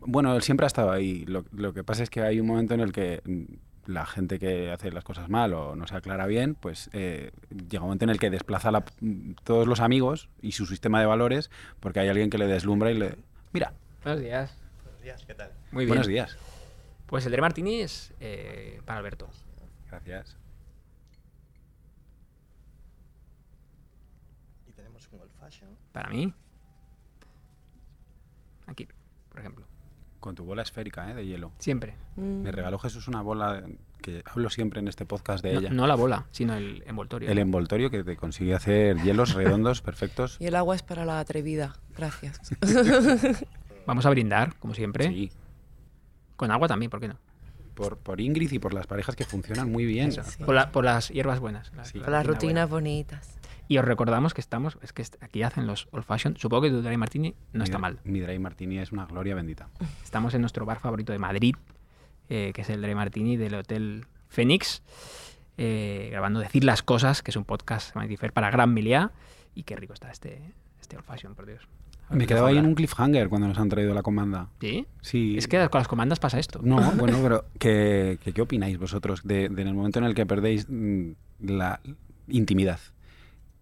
[0.00, 1.24] Bueno, él siempre ha estado ahí.
[1.26, 3.22] Lo, lo que pasa es que hay un momento en el que
[3.86, 7.82] la gente que hace las cosas mal o no se aclara bien, pues eh, llega
[7.82, 8.84] un momento en el que desplaza la-
[9.44, 12.94] todos los amigos y su sistema de valores porque hay alguien que le deslumbra y
[12.98, 13.16] le...
[13.52, 13.72] Mira,
[14.02, 14.56] Buenos días.
[14.84, 15.50] Buenos días, ¿qué tal?
[15.72, 15.88] Muy bien.
[15.88, 16.36] buenos días.
[17.06, 19.28] Pues el de Martini es eh, para Alberto.
[19.88, 20.36] Gracias.
[24.68, 25.70] Y tenemos un old fashion.
[25.92, 26.32] Para mí.
[28.66, 28.88] Aquí,
[29.28, 29.66] por ejemplo.
[30.26, 31.14] Con tu bola esférica, ¿eh?
[31.14, 31.52] De hielo.
[31.60, 31.94] Siempre.
[32.16, 32.42] Mm.
[32.42, 33.62] Me regaló Jesús una bola
[34.02, 35.70] que hablo siempre en este podcast de No, ella.
[35.70, 37.30] no la bola, sino el envoltorio.
[37.30, 40.36] El envoltorio que te consigue hacer hielos redondos perfectos.
[40.40, 41.76] Y el agua es para la atrevida.
[41.96, 42.40] Gracias.
[43.86, 45.06] Vamos a brindar, como siempre.
[45.06, 45.30] Sí.
[46.34, 47.18] Con agua también, ¿por qué no?
[47.74, 50.10] Por, por Ingrid y por las parejas que funcionan muy bien.
[50.10, 50.20] Sí.
[50.44, 51.72] Por, la- por las hierbas buenas.
[51.76, 51.98] la- Sí.
[52.00, 53.38] la Con las rutina rutinas bonitas.
[53.68, 56.36] Y os recordamos que estamos, es que aquí hacen los old fashion.
[56.36, 57.98] Supongo que tu Dry Martini no está mal.
[58.04, 59.68] Mi Dry Martini es una gloria bendita.
[60.04, 61.56] Estamos en nuestro bar favorito de Madrid,
[62.28, 64.82] eh, que es el Dry Martini del Hotel Fénix,
[65.58, 67.94] eh, grabando Decir las Cosas, que es un podcast
[68.32, 69.10] para Gran Miliá.
[69.54, 70.42] Y qué rico está este,
[70.80, 71.66] este old fashion, por Dios.
[72.10, 74.48] Me quedaba ahí en un cliffhanger cuando nos han traído la comanda.
[74.60, 74.86] ¿Sí?
[75.00, 75.36] Sí.
[75.36, 76.60] Es que con las comandas pasa esto.
[76.62, 80.14] No, bueno, pero ¿qué, qué, qué opináis vosotros de, de en el momento en el
[80.14, 81.80] que perdéis mm, la
[82.28, 82.78] intimidad?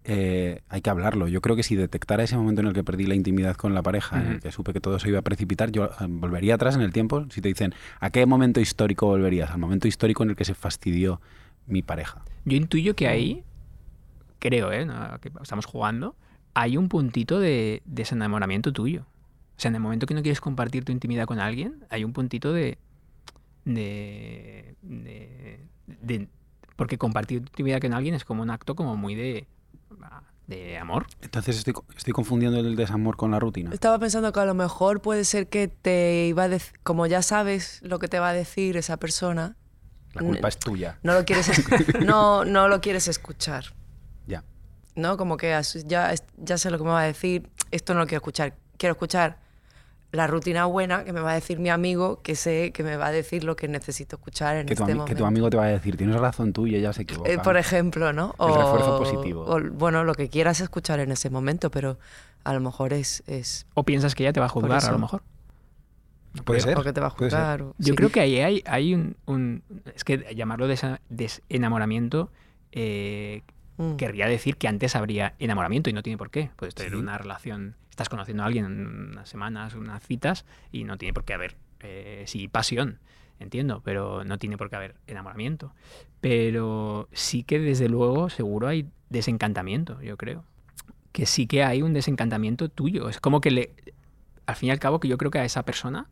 [0.06, 1.28] Eh, hay que hablarlo.
[1.28, 3.82] Yo creo que si detectara ese momento en el que perdí la intimidad con la
[3.82, 6.74] pareja, en el que supe que todo se iba a precipitar, yo eh, volvería atrás
[6.76, 7.24] en el tiempo.
[7.30, 9.50] Si te dicen, ¿a qué momento histórico volverías?
[9.50, 11.20] Al momento histórico en el que se fastidió
[11.66, 12.22] mi pareja.
[12.44, 13.44] Yo intuyo que ahí,
[14.38, 14.84] creo, ¿eh?
[14.84, 16.14] No, que estamos jugando,
[16.52, 19.06] hay un puntito de desenamoramiento tuyo.
[19.56, 22.12] O sea, en el momento que no quieres compartir tu intimidad con alguien, hay un
[22.12, 22.76] puntito de.
[23.64, 24.74] de.
[24.82, 25.60] de.
[25.86, 26.28] de-
[26.76, 29.46] porque compartir tu intimidad con alguien es como un acto como muy de.
[30.46, 31.06] De amor.
[31.22, 33.70] Entonces estoy, estoy confundiendo el desamor con la rutina.
[33.72, 37.22] Estaba pensando que a lo mejor puede ser que te iba a decir, como ya
[37.22, 39.56] sabes lo que te va a decir esa persona,
[40.12, 40.98] La culpa es tuya.
[41.02, 41.64] no lo quieres, es-
[42.04, 43.74] no, no lo quieres escuchar.
[44.26, 44.44] Ya.
[44.96, 45.16] ¿No?
[45.16, 48.18] Como que ya, ya sé lo que me va a decir, esto no lo quiero
[48.18, 48.54] escuchar.
[48.76, 49.38] Quiero escuchar
[50.14, 53.06] la rutina buena que me va a decir mi amigo, que sé que me va
[53.06, 55.04] a decir lo que necesito escuchar en Que este momento.
[55.06, 57.30] que tu amigo te va a decir, tienes razón tú y ella se equivoca.
[57.30, 58.34] Eh, por ejemplo, ¿no?
[58.38, 59.44] El refuerzo positivo.
[59.46, 61.98] o, bueno, lo que quieras escuchar en ese momento, pero
[62.44, 63.22] a lo mejor es...
[63.26, 65.22] es O piensas que ella te va a juzgar, a lo mejor.
[66.44, 66.76] Puede ser.
[66.78, 67.62] o que te va a juzgar.
[67.62, 67.94] o- Yo sí.
[67.96, 69.62] creo que ahí hay, hay un, un-
[69.94, 72.30] Es que llamarlo desa- desenamoramiento.
[72.72, 73.42] eh,
[73.76, 73.96] Mm.
[73.96, 76.50] querría decir que antes habría enamoramiento y no tiene por qué.
[76.54, 76.96] Puedes tener Sí.
[76.96, 81.24] una relación, estás conociendo a alguien en unas semanas, unas citas, y no tiene por
[81.24, 82.98] qué haber, eh, sí, pasión,
[83.38, 85.72] entiendo, pero no tiene por qué haber enamoramiento.
[86.20, 90.44] Pero sí que desde luego seguro hay desencantamiento, yo creo.
[91.12, 93.08] Que sí que hay un desencantamiento tuyo.
[93.08, 93.74] Es como que le,
[94.46, 96.08] al fin y al cabo, que yo creo que a esa persona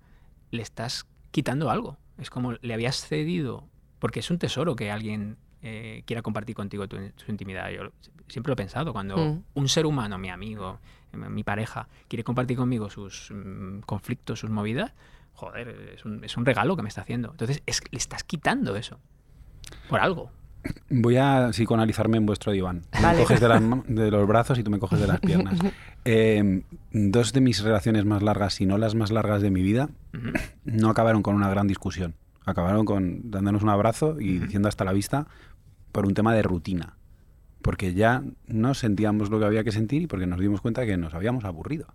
[0.52, 1.96] le estás quitando algo.
[2.18, 3.66] Es como le habías cedido,
[3.98, 7.70] porque es un tesoro que alguien eh, quiera compartir contigo tu- su intimidad.
[7.70, 7.90] Yo
[8.28, 9.42] siempre lo he pensado, cuando Mm.
[9.54, 10.80] un ser humano, mi amigo,
[11.16, 14.92] mi pareja, quiere compartir conmigo sus mm, conflictos, sus movidas,
[15.34, 17.30] joder, es un, es un regalo que me está haciendo.
[17.32, 18.98] Entonces, es, le estás quitando eso.
[19.88, 20.30] Por algo.
[20.90, 22.82] Voy a psicoanalizarme en vuestro diván.
[23.02, 23.16] Vale.
[23.18, 25.58] Me coges de, las ma- de los brazos y tú me coges de las piernas.
[26.04, 29.88] Eh, dos de mis relaciones más largas, si no las más largas de mi vida,
[30.64, 32.16] no acabaron con una gran discusión.
[32.44, 35.28] Acabaron con dándonos un abrazo y diciendo hasta la vista
[35.92, 36.96] por un tema de rutina.
[37.62, 40.96] Porque ya no sentíamos lo que había que sentir y porque nos dimos cuenta que
[40.96, 41.86] nos habíamos aburrido.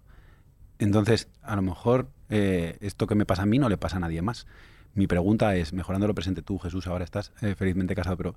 [0.80, 4.00] Entonces, a lo mejor eh, esto que me pasa a mí no le pasa a
[4.00, 4.48] nadie más.
[4.94, 8.36] Mi pregunta es, mejorando lo presente, tú Jesús, ahora estás eh, felizmente casado, pero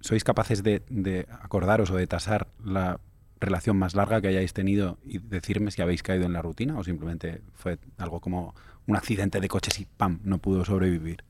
[0.00, 3.00] ¿sois capaces de, de acordaros o de tasar la
[3.40, 6.84] relación más larga que hayáis tenido y decirme si habéis caído en la rutina o
[6.84, 8.54] simplemente fue algo como
[8.86, 10.20] un accidente de coches y ¡pam!
[10.24, 11.24] no pudo sobrevivir?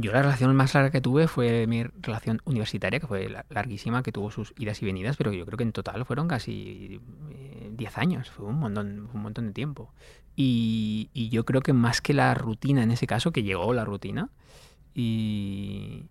[0.00, 4.02] Yo la relación más larga que tuve fue mi relación universitaria, que fue la- larguísima,
[4.04, 7.70] que tuvo sus idas y venidas, pero yo creo que en total fueron casi eh,
[7.72, 9.92] 10 años, fue un montón, un montón de tiempo.
[10.36, 13.84] Y, y yo creo que más que la rutina en ese caso, que llegó la
[13.84, 14.30] rutina,
[14.94, 16.04] y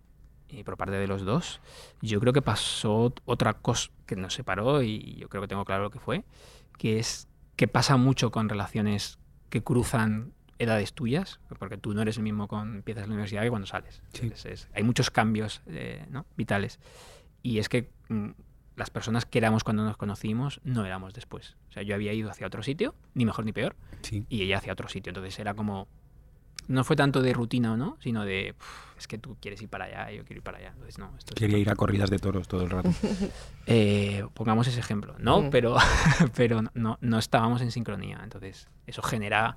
[0.50, 1.60] y por parte de los dos,
[2.00, 5.82] yo creo que pasó otra cosa que nos separó y yo creo que tengo claro
[5.82, 6.24] lo que fue,
[6.78, 9.18] que es que pasa mucho con relaciones
[9.50, 13.50] que cruzan edades tuyas, porque tú no eres el mismo cuando empiezas la universidad que
[13.50, 14.02] cuando sales.
[14.12, 14.30] Sí.
[14.32, 16.26] Es- es- hay muchos cambios eh, ¿no?
[16.36, 16.78] vitales.
[17.42, 18.30] Y es que mm,
[18.76, 21.56] las personas que éramos cuando nos conocimos no éramos después.
[21.68, 24.24] O sea, yo había ido hacia otro sitio, ni mejor ni peor, Sí.
[24.28, 25.10] y ella hacia otro sitio.
[25.10, 25.88] Entonces era como.
[26.66, 28.54] No fue tanto de rutina o no, sino de.
[28.58, 30.68] "Uf, es que tú quieres ir para allá, yo quiero ir para allá.
[30.68, 31.14] Entonces, no.
[31.16, 32.90] Esto es- Quería ir a corridas de toros todo el rato.
[33.66, 35.14] Eh, pongamos ese ejemplo.
[35.18, 35.50] No, Mm.
[35.50, 35.76] pero,
[36.36, 38.20] pero no, no estábamos en sincronía.
[38.22, 39.56] Entonces, eso genera.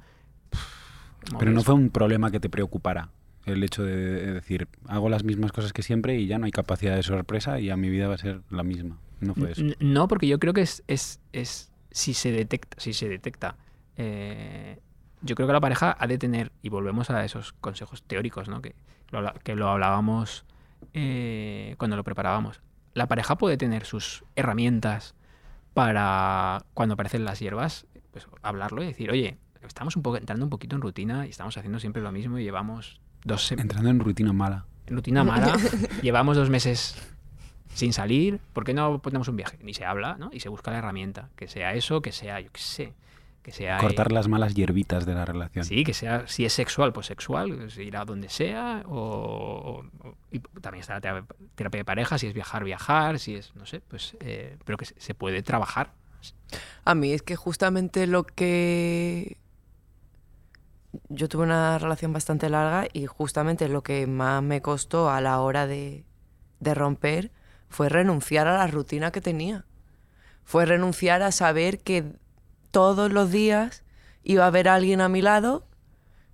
[1.38, 3.10] Pero no fue un problema que te preocupara
[3.46, 6.52] el hecho de de decir, hago las mismas cosas que siempre y ya no hay
[6.52, 9.00] capacidad de sorpresa y a mi vida va a ser la misma.
[9.20, 9.64] No fue eso.
[9.80, 13.58] No, porque yo creo que es, es, es si se detecta, si se detecta,
[13.98, 14.80] eh,
[15.22, 18.62] yo creo que la pareja ha de tener, y volvemos a esos consejos teóricos, ¿no?
[18.62, 18.76] que,
[19.12, 20.46] lo, que lo hablábamos
[20.94, 22.62] eh, cuando lo preparábamos.
[22.94, 25.16] La pareja puede tener sus herramientas
[25.74, 30.50] para cuando aparecen las hierbas, pues hablarlo y decir, oye, estamos un poco entrando un
[30.50, 34.00] poquito en rutina y estamos haciendo siempre lo mismo y llevamos dos semanas Entrando en
[34.00, 34.66] rutina mala.
[34.88, 35.58] en rutina mala,
[36.02, 36.96] llevamos dos meses
[37.74, 39.58] sin salir, ¿por qué no ponemos un viaje?
[39.62, 40.30] Ni se habla, ¿no?
[40.34, 42.94] Y se busca la herramienta, que sea eso, que sea, yo qué sé,
[43.44, 43.78] que sea...
[43.78, 45.64] eh, Cortar las malas hierbitas de la relación.
[45.64, 50.16] Sí, que sea, si es sexual, pues sexual, pues ir a donde sea, o, o-
[50.32, 53.66] y también está la terapia, terapia de pareja, si es viajar, viajar, si es, no
[53.66, 55.94] sé, pues, eh, pero que se, se puede trabajar.
[56.84, 59.38] A mí es que justamente lo que...
[61.10, 65.40] Yo tuve una relación bastante larga y justamente lo que más me costó a la
[65.40, 66.06] hora de,
[66.60, 67.32] de romper
[67.70, 69.66] fue renunciar a la rutina que tenía.
[70.44, 72.04] Fue renunciar a saber que
[72.72, 73.84] todos los días
[74.24, 75.66] iba a haber alguien a mi lado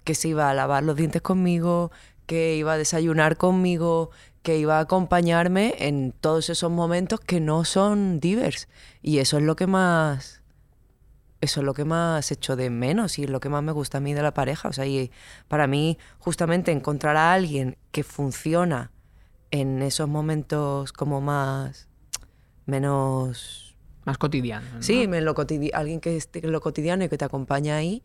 [0.08, 1.92] que se iba a lavar los dientes conmigo,
[2.26, 4.10] que iba a desayunar conmigo,
[4.42, 8.70] que iba a acompañarme en todos esos momentos que no son divers.
[9.02, 10.37] Y eso es lo que más.
[11.40, 14.00] Eso es lo que más echo de menos y es lo que más me gusta
[14.00, 14.70] a mí de la pareja.
[14.70, 15.12] O sea, y
[15.48, 18.92] para mí, justamente encontrar a alguien que funciona
[19.52, 21.88] en esos momentos como más.
[22.66, 23.76] menos.
[24.06, 24.66] Más cotidiano.
[24.76, 24.82] ¿no?
[24.82, 28.04] Sí, en lo cotidi- alguien que esté en lo cotidiano y que te acompaña ahí,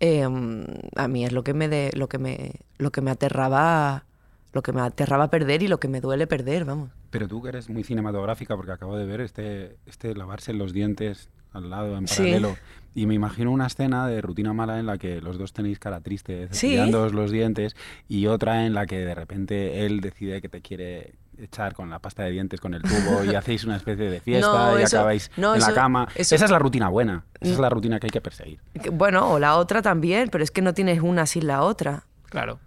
[0.00, 4.04] eh, a mí es lo que me de, lo que me lo que me aterraba
[4.52, 6.90] lo que me aterraba perder y lo que me duele perder, vamos.
[7.10, 11.30] Pero tú que eres muy cinematográfica, porque acabo de ver este, este lavarse los dientes
[11.52, 12.18] al lado, en Sí.
[12.18, 12.56] paralelo.
[12.94, 16.00] Y me imagino una escena de rutina mala en la que los dos tenéis cara
[16.00, 16.68] triste, Sí.
[16.68, 17.74] cepillándoos los dientes,
[18.08, 21.98] y otra en la que de repente él decide que te quiere echar con la
[21.98, 24.98] pasta de dientes con el tubo y hacéis una especie de fiesta No, y eso-
[24.98, 26.06] acabáis no, en la cama.
[26.14, 28.58] eso- Esa es la rutina buena, esa es la rutina que hay que perseguir.
[28.82, 32.04] Que- Bueno, o la otra también, pero es que no tienes una sin la otra.
[32.28, 32.58] Claro.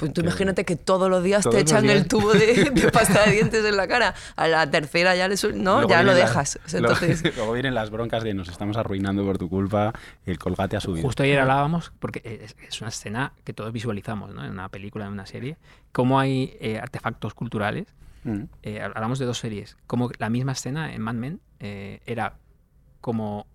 [0.00, 1.94] Pues tú Que- imagínate que todos los días todos te echan días.
[1.96, 4.14] el tubo de, de pasta de dientes en la cara.
[4.34, 6.58] A la tercera ya le no, Luego ya lo dejas.
[6.72, 9.92] luego- Entonces, luego vienen las broncas de nos estamos arruinando por tu culpa,
[10.26, 11.06] el colgate ha subido.
[11.06, 14.44] Justo ayer hablábamos, porque es, es una escena que todos visualizamos, ¿no?
[14.44, 15.56] En una película, en una serie,
[15.92, 17.86] cómo hay eh, artefactos culturales.
[18.24, 18.42] Mm.
[18.62, 19.76] Eh, hablamos de dos series.
[19.86, 22.34] Como la misma escena en Mad Men eh, era
[23.00, 23.46] como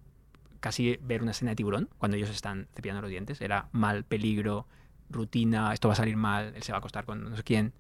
[0.60, 3.42] casi ver una escena de tiburón cuando ellos están cepillando los dientes.
[3.42, 4.66] Era mal, peligro,
[5.10, 7.74] rutina, esto va a salir mal, él se va a acostar con no sé quién.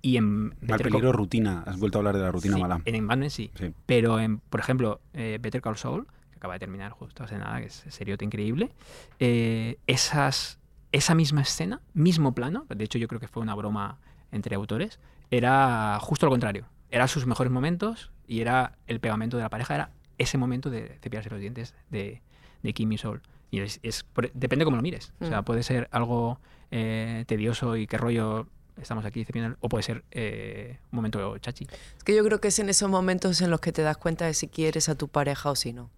[0.00, 1.64] Y en Mal peligro, rutina.
[1.66, 2.80] Has vuelto a hablar de la rutina sí, mala.
[2.84, 3.50] En Men sí.
[3.54, 3.72] Sí.
[3.84, 7.58] Pero, en, por ejemplo, eh, Better Call Saul, que acaba de terminar justo hace nada,
[7.60, 8.70] que es seriote increíble,
[9.18, 10.60] eh, esas,
[10.92, 13.98] esa misma escena, mismo plano, de hecho yo creo que fue una broma
[14.30, 15.00] entre autores,
[15.32, 16.66] era justo lo contrario.
[16.90, 20.96] Era sus mejores momentos y era el pegamento de la pareja, era ese momento de
[21.02, 22.22] cepillarse los dientes de,
[22.62, 23.20] de Kim y Sol.
[23.50, 25.12] Y es, es depende cómo lo mires.
[25.20, 25.44] O sea, Mm.
[25.44, 26.38] puede ser algo
[26.70, 28.46] eh, tedioso y qué rollo
[28.80, 29.26] estamos aquí
[29.60, 31.66] o puede ser eh, un momento chachi.
[31.96, 34.26] es que yo creo que es en esos momentos en los que te das cuenta
[34.26, 35.90] de si quieres a tu pareja o si no.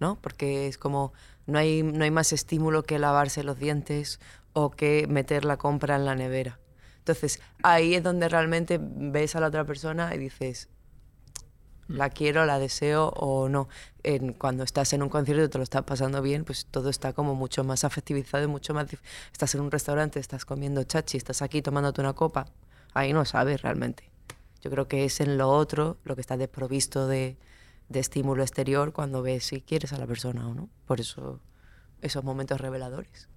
[0.00, 0.16] ¿No?
[0.20, 1.12] Porque es como,
[1.46, 4.20] no hay, no hay más estímulo que lavarse los dientes
[4.52, 6.60] o que meter la compra en la nevera.
[6.98, 10.68] Entonces, ahí es donde realmente ves a la otra persona y dices,
[11.88, 13.68] la quiero, la deseo o no.
[14.02, 17.12] En, cuando estás en un concierto y te lo estás pasando bien, pues todo está
[17.12, 18.86] como mucho más afectivizado y mucho más...
[19.32, 22.46] Estás en un restaurante, estás comiendo chachi, estás aquí tomándote una copa,
[22.94, 24.10] ahí no sabes realmente.
[24.60, 27.36] Yo creo que es en lo otro lo que estás desprovisto de,
[27.88, 30.68] de estímulo exterior cuando ves si quieres a la persona o no.
[30.86, 31.40] Por eso
[32.02, 33.28] esos momentos reveladores.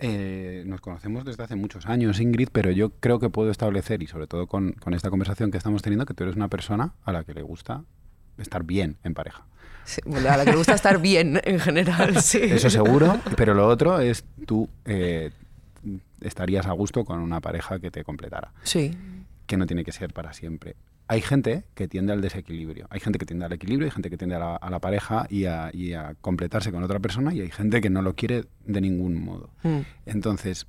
[0.00, 4.06] Eh, nos conocemos desde hace muchos años, Ingrid, pero yo creo que puedo establecer, y
[4.06, 7.12] sobre todo con, con esta conversación que estamos teniendo, que tú eres una persona a
[7.12, 7.84] la que le gusta
[8.38, 9.44] estar bien en pareja.
[9.84, 12.40] Sí, a la que le gusta estar bien en general, sí.
[12.42, 15.30] Eso seguro, pero lo otro es tú eh,
[16.20, 18.52] estarías a gusto con una pareja que te completara.
[18.62, 18.96] Sí.
[19.46, 20.76] que no tiene que ser para siempre.
[21.10, 24.18] Hay gente que tiende al desequilibrio, hay gente que tiende al equilibrio, hay gente que
[24.18, 27.40] tiende a la, a la pareja y a, y a completarse con otra persona y
[27.40, 29.48] hay gente que no lo quiere de ningún modo.
[29.62, 29.78] Mm.
[30.04, 30.66] Entonces,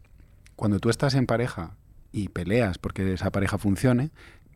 [0.56, 1.76] cuando tú estás en pareja
[2.14, 4.12] y peleas porque esa pareja funcione,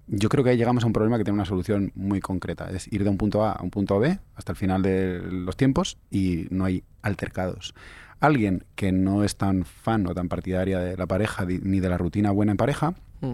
[0.07, 2.69] yo creo que ahí llegamos a un problema que tiene una solución muy concreta.
[2.69, 5.55] Es ir de un punto A a un punto B hasta el final de los
[5.57, 7.73] tiempos y no hay altercados.
[8.19, 11.97] Alguien que no es tan fan o tan partidaria de la pareja ni de la
[11.97, 13.33] rutina buena en pareja Mm.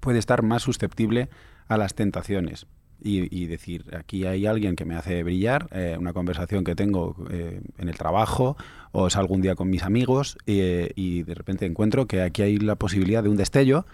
[0.00, 1.28] puede estar más susceptible
[1.66, 2.66] a las tentaciones.
[3.02, 7.14] Y, y decir, aquí hay alguien que me hace brillar, eh, una conversación que tengo
[7.30, 8.56] eh, en el trabajo
[8.92, 12.56] o salgo un día con mis amigos eh, y de repente encuentro que aquí hay
[12.58, 13.84] la posibilidad de un destello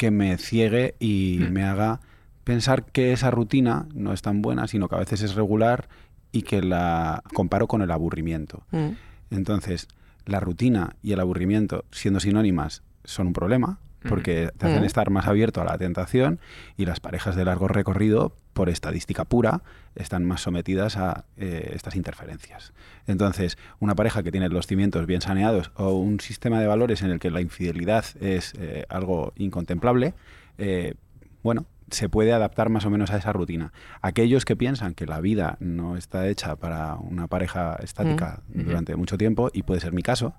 [0.00, 1.52] que me ciegue y Mm.
[1.52, 2.00] me haga
[2.42, 5.90] pensar que esa rutina no es tan buena, sino que a veces es regular
[6.32, 8.62] y que la comparo con el aburrimiento.
[8.70, 8.92] Mm.
[9.30, 9.88] Entonces,
[10.24, 13.78] la rutina y el aburrimiento, siendo sinónimas, son un problema
[14.08, 14.86] porque te hacen Ujú.
[14.86, 16.40] estar más abierto a la tentación
[16.76, 19.62] y las parejas de largo recorrido, por estadística pura,
[19.94, 22.72] están más sometidas a eh, estas interferencias.
[23.06, 27.10] Entonces, una pareja que tiene los cimientos bien saneados o un sistema de valores en
[27.10, 30.14] el que la infidelidad es eh, algo incontemplable,
[30.58, 30.94] eh,
[31.42, 33.72] bueno, se puede adaptar más o menos a esa rutina.
[34.00, 38.64] Aquellos que piensan que la vida no está hecha para una pareja estática Mm.
[38.64, 40.34] durante mucho tiempo, y puede ser mi caso,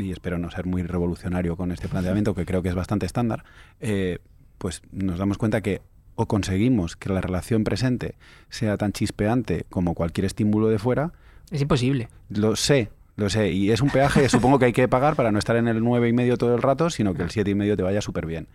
[0.00, 3.44] y espero no ser muy revolucionario con este planteamiento, que creo que es bastante estándar,
[3.80, 4.18] eh,
[4.58, 5.82] pues nos damos cuenta que
[6.14, 8.16] o conseguimos que la relación presente
[8.48, 11.12] sea tan chispeante como cualquier estímulo de fuera,
[11.50, 12.08] Es imposible.
[12.28, 15.30] lo sé, lo sé, y es un peaje que supongo que hay que pagar para
[15.32, 17.54] no estar en el nueve y medio todo el rato, sino que el siete y
[17.54, 18.48] medio te vaya súper bien.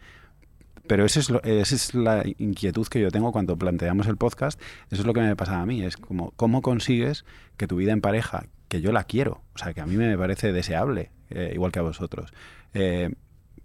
[0.87, 4.59] Pero esa es, lo- esa es la inquietud que yo tengo cuando planteamos el podcast.
[4.91, 5.81] Eso es lo que me pasa a mí.
[5.81, 7.23] Es como, ¿cómo consigues
[7.55, 10.17] que tu vida en pareja, que yo la quiero, o sea, que a mí me
[10.17, 12.33] parece deseable, eh, igual que a vosotros,
[12.73, 13.13] eh,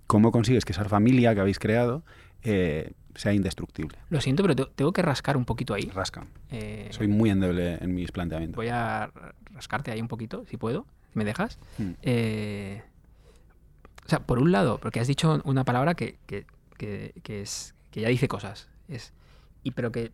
[0.06, 2.02] ¿cómo consigues que esa familia que habéis creado
[2.42, 3.98] eh, sea indestructible?
[4.10, 5.90] Lo siento, pero te- tengo que rascar un poquito ahí.
[5.94, 6.26] Rasca.
[6.90, 8.56] Soy muy endeble en mis planteamientos.
[8.56, 11.58] Voy a ra- rascarte ahí un poquito, si puedo, si me dejas.
[11.78, 11.90] Mm.
[12.02, 12.82] Eh,
[14.04, 16.46] o sea, por un lado, porque has dicho una palabra que, que-
[16.78, 19.12] que- que es, que ya dice cosas, es,
[19.62, 20.12] y pero que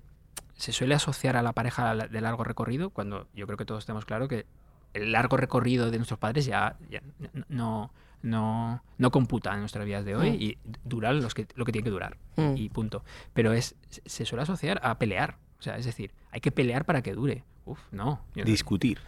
[0.56, 4.04] se suele asociar a la pareja de largo recorrido, cuando yo creo que todos tenemos
[4.04, 4.46] claro que
[4.94, 7.02] el largo recorrido de nuestros padres ya, ya
[7.48, 7.92] no,
[8.22, 10.34] no, no computa en nuestras vidas de hoy Mm.
[10.42, 12.54] y dura los que, lo que tiene que durar Mm.
[12.56, 13.04] y punto.
[13.34, 15.36] Pero es se suele asociar a pelear.
[15.58, 17.44] O sea, es decir, hay que pelear para que dure.
[17.66, 18.20] Uf, no.
[18.34, 18.98] Discutir.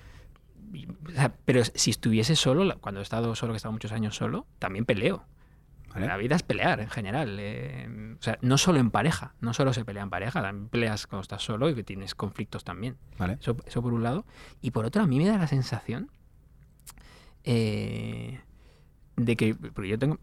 [1.44, 4.84] pero si estuviese solo, cuando he estado solo, que he estado muchos años solo, también
[4.84, 5.24] peleo.
[5.96, 6.06] ¿Vale?
[6.06, 7.36] La vida es pelear en general.
[7.40, 11.06] eh, o sea, no solo en pareja, no solo se pelea en pareja, también peleas
[11.06, 12.96] cuando estás solo y que tienes conflictos también.
[13.18, 13.38] ¿Vale?
[13.40, 14.24] Eso, eso por un lado.
[14.60, 16.10] Y por otro, a mí me da la sensación
[17.44, 18.40] eh,
[19.16, 20.18] de que, porque yo tengo,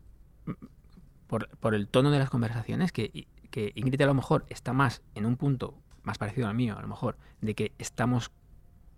[1.27, 5.01] por, por el tono de las conversaciones, que, que Ingrid a lo mejor está más
[5.15, 8.31] en un punto más parecido al mío, a lo mejor, de que estamos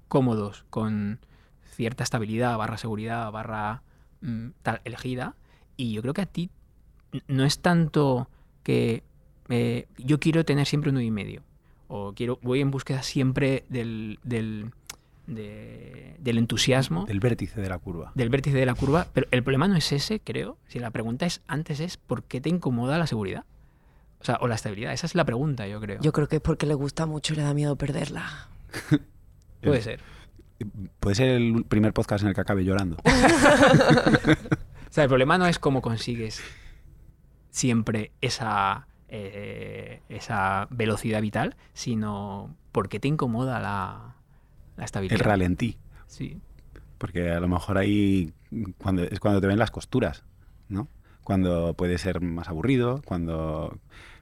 [0.08, 1.20] cómodos con
[1.64, 3.84] cierta estabilidad, barra seguridad, barra
[4.22, 5.36] mm, tal elegida.
[5.78, 6.50] Y yo creo que a ti
[7.28, 8.30] no es tanto
[8.64, 9.04] que
[9.50, 11.42] eh, yo quiero tener siempre un 9 y medio.
[11.88, 14.72] O quiero, voy en búsqueda siempre del, del,
[15.28, 18.12] de- del entusiasmo, Del vértice de la curva.
[18.16, 19.08] del vértice de la curva.
[19.14, 20.58] Pero el problema no es ese, creo.
[20.68, 23.46] Si la pregunta es antes es ¿por qué te incomoda la seguridad?
[24.20, 24.94] O sea, o la estabilidad.
[24.94, 26.02] Esa es la pregunta, yo creo.
[26.02, 28.48] Yo creo que es porque le gusta mucho y le da miedo perderla.
[29.62, 30.00] Puede ser.
[31.00, 32.98] Puede ser el primer podcast en el que acabe llorando.
[34.90, 36.42] O sea, el problema no es cómo consigues
[37.56, 44.16] siempre esa, eh, esa velocidad vital, sino por qué te incomoda la,
[44.76, 45.18] la estabilidad.
[45.18, 45.78] El ralentí.
[46.06, 46.38] Sí.
[46.98, 48.34] Porque a lo mejor ahí
[48.78, 50.26] cuando, es cuando te ven las costuras,
[50.68, 50.90] ¿no?
[51.24, 53.80] Cuando puede ser más aburrido, cuando...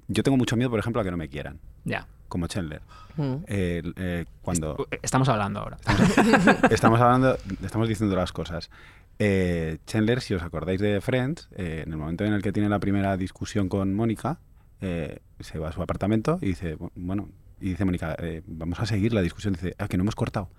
[0.07, 2.07] Yo tengo mucho miedo, por ejemplo, a que no me quieran, Ya.
[2.33, 2.81] Como Chandler.
[3.15, 3.35] Mm.
[3.45, 5.77] Eh, cuando Estamos hablando ahora.
[6.71, 8.71] estamos hablando, estamos diciendo las cosas.
[9.19, 12.69] Eh, Chandler, si os acordáis de Friends, eh, en el momento en el que tiene
[12.69, 14.39] la primera discusión con Mónica,
[14.81, 17.29] eh, se va a su apartamento y dice, bu- bueno,
[17.61, 19.53] y dice Mónica, eh, vamos a seguir la discusión.
[19.53, 20.49] Dice, ah, que no hemos cortado.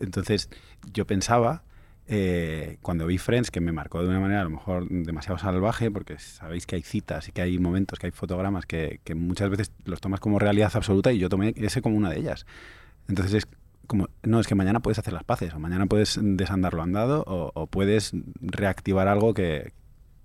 [0.00, 0.48] Entonces,
[0.94, 1.62] yo pensaba,
[2.08, 5.90] eh, cuando vi Friends, que me marcó de una manera a lo mejor demasiado salvaje,
[5.90, 9.50] porque sabéis que hay citas y que hay momentos, que hay fotogramas que, que muchas
[9.50, 12.46] veces los tomas como realidad absoluta y yo tomé ese como una de ellas.
[13.08, 13.48] Entonces es
[13.86, 17.24] como, no, es que mañana puedes hacer las paces, o mañana puedes desandar lo andado,
[17.26, 19.72] o, o puedes reactivar algo que,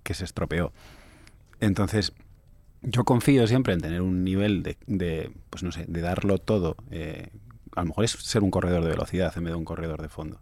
[0.03, 0.71] que se estropeó.
[1.59, 2.13] Entonces,
[2.81, 6.75] yo confío siempre en tener un nivel de, de, pues no sé, de darlo todo.
[6.91, 7.29] eh,
[7.75, 10.09] a lo mejor es ser un corredor de velocidad en vez de un corredor de
[10.09, 10.41] fondo.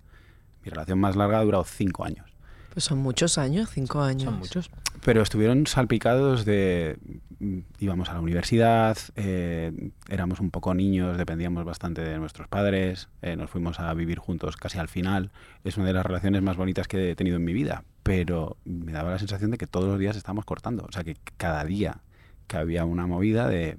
[0.66, 2.26] Mi relación más larga ha durado cinco años.
[2.74, 4.24] Pues son muchos años, cinco años.
[4.24, 4.70] Son muchos.
[5.04, 6.98] Pero estuvieron salpicados de...
[7.40, 13.08] mm, Íbamos a la universidad, eh, éramos un poco niños, dependíamos bastante de nuestros padres,
[13.22, 15.32] eh, nos fuimos a vivir juntos casi al final.
[15.64, 18.92] Es una de las relaciones más bonitas que he tenido en mi vida, pero me
[18.92, 20.86] daba la sensación de que todos los días estábamos cortando.
[20.90, 22.00] O sea, que cada día
[22.48, 23.78] que había una movida de...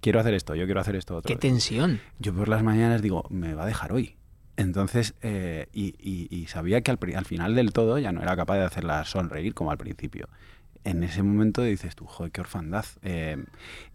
[0.00, 1.28] Quiero hacer esto, yo quiero hacer esto otro.
[1.28, 2.00] Qué tensión.
[2.18, 4.16] yo por las mañanas digo, me va a dejar hoy.
[4.56, 8.56] Entonces, eh, y, y- y sabía que al, final del todo ya no era capaz
[8.58, 10.28] de hacerla sonreír como al principio.
[10.84, 12.84] En ese momento dices tú, joder, qué orfandad.
[13.02, 13.42] Eh,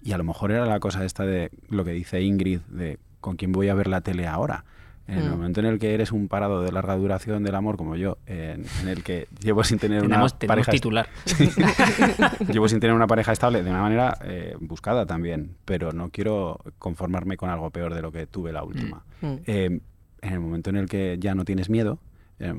[0.03, 3.35] y a lo mejor era la cosa esta de lo que dice Ingrid, de con
[3.35, 4.65] quién voy a ver la tele ahora.
[5.07, 5.31] En el Mm.
[5.31, 8.63] momento en el que eres un parado de larga duración del amor como yo, en,
[8.81, 11.07] en el que llevo sin tener Tenemos, una pareja titular.
[12.51, 16.59] Llevo sin tener una pareja estable de una manera eh, buscada también, pero no quiero
[16.77, 19.03] conformarme con algo peor de lo que tuve la última.
[19.21, 19.33] Mm.
[19.47, 19.79] Eh,
[20.21, 21.99] en el momento en el que ya no tienes miedo,
[22.39, 22.53] eh,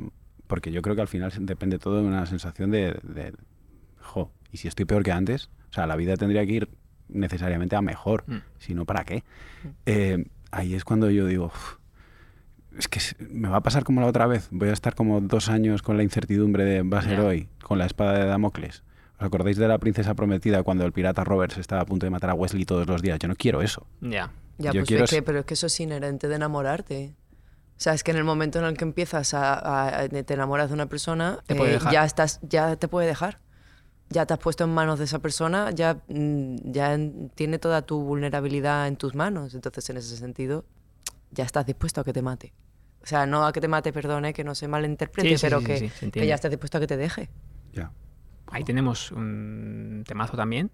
[0.46, 3.32] porque yo creo que al final depende todo de una sensación de, de,
[4.00, 5.48] jo, ¿y si estoy peor que antes?
[5.70, 6.68] O sea, la vida tendría que ir
[7.08, 8.38] necesariamente a mejor, Mm.
[8.58, 9.24] si no, ¿para qué?
[9.86, 11.76] Eh, ahí es cuando yo digo, "Uf,
[12.78, 13.00] es que
[13.30, 14.48] me va a pasar como la otra vez.
[14.50, 17.78] Voy a estar como dos años con la incertidumbre de va a ser hoy, con
[17.78, 18.82] la espada de Damocles.
[19.18, 22.30] ¿Os acordáis de la princesa prometida cuando el pirata Roberts estaba a punto de matar
[22.30, 23.18] a Wesley todos los días?
[23.18, 23.86] Yo no quiero eso.
[24.00, 24.30] Ya.
[24.58, 27.14] Ya, Yo pues quiero es que, pero es que eso es inherente de enamorarte.
[27.80, 30.68] O sea, es que en el momento en el que empiezas a, a- te enamoras
[30.68, 31.90] de una persona, Te puede eh, dejar.
[31.92, 33.38] ya estás, ya te puede dejar.
[34.10, 37.80] Ya te has puesto en manos de esa persona, ya, mm, ya en- tiene toda
[37.82, 39.54] tu vulnerabilidad en tus manos.
[39.54, 40.66] Entonces, en ese sentido,
[41.30, 42.52] ya estás dispuesto a que te mate.
[43.02, 45.60] O sea, no a que te mate, perdone, que no se malinterprete, Sí, sí, pero
[45.60, 47.30] sí, que, ya estás dispuesto a que te deje.
[47.72, 47.92] Ya.
[48.48, 50.70] Ahí tenemos un temazo también.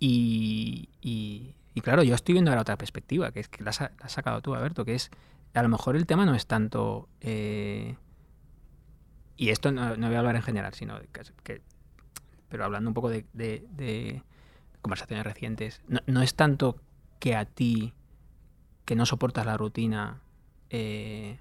[0.00, 3.80] Y, y- y claro, yo estoy viendo ahora otra perspectiva, que es que la, has-
[3.80, 5.10] la has sacado tú, Alberto, que es,
[5.54, 7.08] a lo mejor el tema no es tanto...
[7.20, 7.96] eh,
[9.36, 11.62] y esto no, no voy a hablar en general, sino que, que-
[12.48, 14.22] pero hablando un poco de, de- de
[14.82, 16.80] conversaciones recientes, no, no es tanto
[17.20, 17.92] que a ti,
[18.84, 20.20] que no soportas la rutina,
[20.70, 21.38] eh,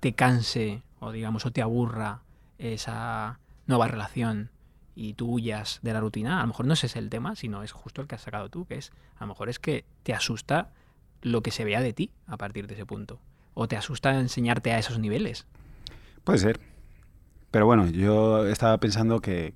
[0.00, 2.22] te canse o digamos o te aburra
[2.58, 4.50] esa nueva relación
[4.94, 7.62] y tú huyas de la rutina, a lo mejor no ese es el tema, sino
[7.62, 10.12] es justo el que has sacado tú, que es a lo mejor es que te
[10.14, 10.70] asusta
[11.22, 13.20] lo que se vea de ti a partir de ese punto.
[13.54, 15.46] O te asusta enseñarte a esos niveles.
[16.24, 16.60] Puede ser.
[17.50, 19.54] Pero bueno, yo estaba pensando que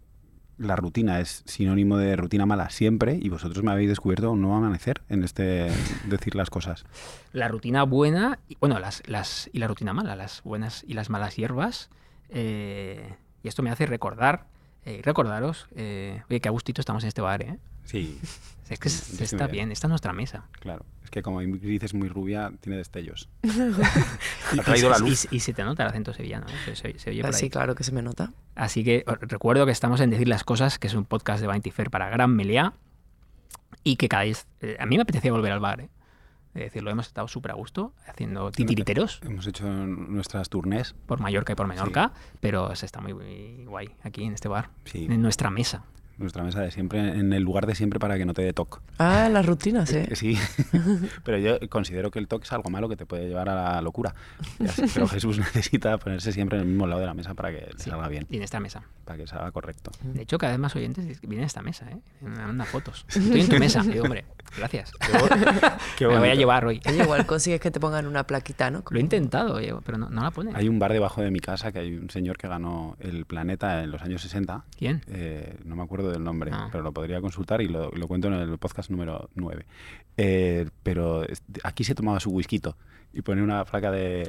[0.58, 4.56] la rutina es sinónimo de rutina mala siempre y vosotros me habéis descubierto un nuevo
[4.56, 5.70] amanecer en este
[6.06, 6.84] decir las cosas.
[7.32, 11.10] La rutina buena, y, bueno, las, las, y la rutina mala, las buenas y las
[11.10, 11.90] malas hierbas.
[12.30, 14.46] eh, y esto me hace recordar,
[14.86, 17.58] eh, recordaros, eh, oye, que a gustito estamos en este bar, ¿eh?
[17.84, 18.18] Sí,
[18.70, 20.46] Es que Sí, se yo sí está bien, esta es nuestra mesa.
[20.60, 20.86] claro.
[21.04, 23.28] Es que como Ingrid es muy rubia, tiene destellos.
[23.42, 23.48] Y,
[24.58, 25.28] Ha traído y- la y- luz.
[25.30, 26.52] y se te nota el acento sevillano, ¿eh?
[26.64, 27.50] se, se- se oye por Ah, Sí, ahí.
[27.50, 28.32] claro que se me nota.
[28.54, 31.46] Así que os recuerdo que estamos en Decir las Cosas, que es un podcast de
[31.46, 32.72] Vanity Fair para Gran Meliá,
[33.82, 34.46] y que cada vez...
[34.62, 35.90] eh, a mí me apetecía volver al bar, ¿eh?
[36.54, 40.94] De decirlo, hemos estado súper a gusto haciendo titiriteros Hemos hecho nuestras tournés.
[41.06, 44.70] por Mallorca y por Menorca, pero se está muy, muy guay aquí en este bar,
[44.84, 45.82] Sí, en nuestra mesa.
[46.18, 48.80] Nuestra mesa de siempre, en el lugar de siempre para que no te dé toc.
[48.98, 50.08] Ah, las rutinas, ¿eh?
[50.14, 50.38] Sí,
[51.24, 53.82] pero yo considero que el toque es algo malo que te puede llevar a la
[53.82, 54.14] locura.
[54.94, 57.90] Pero Jesús necesita ponerse siempre en el mismo lado de la mesa para que Sí,
[57.90, 58.82] salga bien, Y en esta mesa.
[59.04, 59.90] para que salga correcto.
[60.02, 61.96] De hecho, cada vez más oyentes vienen a esta mesa, ¿eh?
[62.20, 63.04] Me mandan fotos.
[63.08, 63.82] Estoy en tu mesa.
[63.84, 64.24] Y digo, hombre,
[64.56, 64.92] gracias.
[65.98, 66.80] Qué Me voy a llevar hoy.
[66.86, 68.82] Oye, igual consigues que te pongan una plaquita, ¿no?
[68.88, 70.52] Lo he intentado, oye, pero no, no la pone.
[70.54, 73.82] Hay un bar debajo de mi casa que hay un señor que ganó el planeta
[73.82, 74.64] en los años 60.
[74.78, 75.02] ¿Quién?
[75.08, 76.68] Eh, no me acuerdo del nombre, Ah.
[76.70, 79.66] pero lo podría consultar y lo, lo cuento en el podcast número 9.
[80.16, 81.24] Eh, pero
[81.62, 82.60] aquí se tomaba su whisky
[83.12, 84.24] y pone una placa de,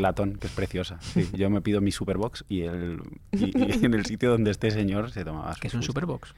[0.00, 0.98] latón que es preciosa.
[1.00, 3.00] Sí, yo me pido mi Superbox y, el,
[3.30, 5.82] y, y en el sitio donde este señor se tomaba su Que es un.
[5.82, 6.34] Superbox.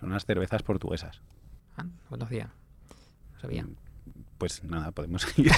[0.00, 1.20] Son unas cervezas portuguesas.
[1.76, 2.50] Ah, no conocía.
[3.34, 3.66] No sabía.
[4.36, 5.50] Pues nada, podemos seguir.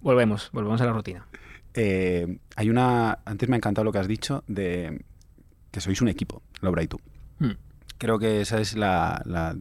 [0.00, 1.26] Volvemos, volvemos a la rutina.
[1.74, 3.18] Eh, hay una.
[3.24, 5.04] Antes me ha encantado lo que has dicho de
[5.70, 6.98] que sois un equipo, Laura y tú.
[7.38, 7.52] Hmm.
[7.98, 9.56] Creo que esa es la,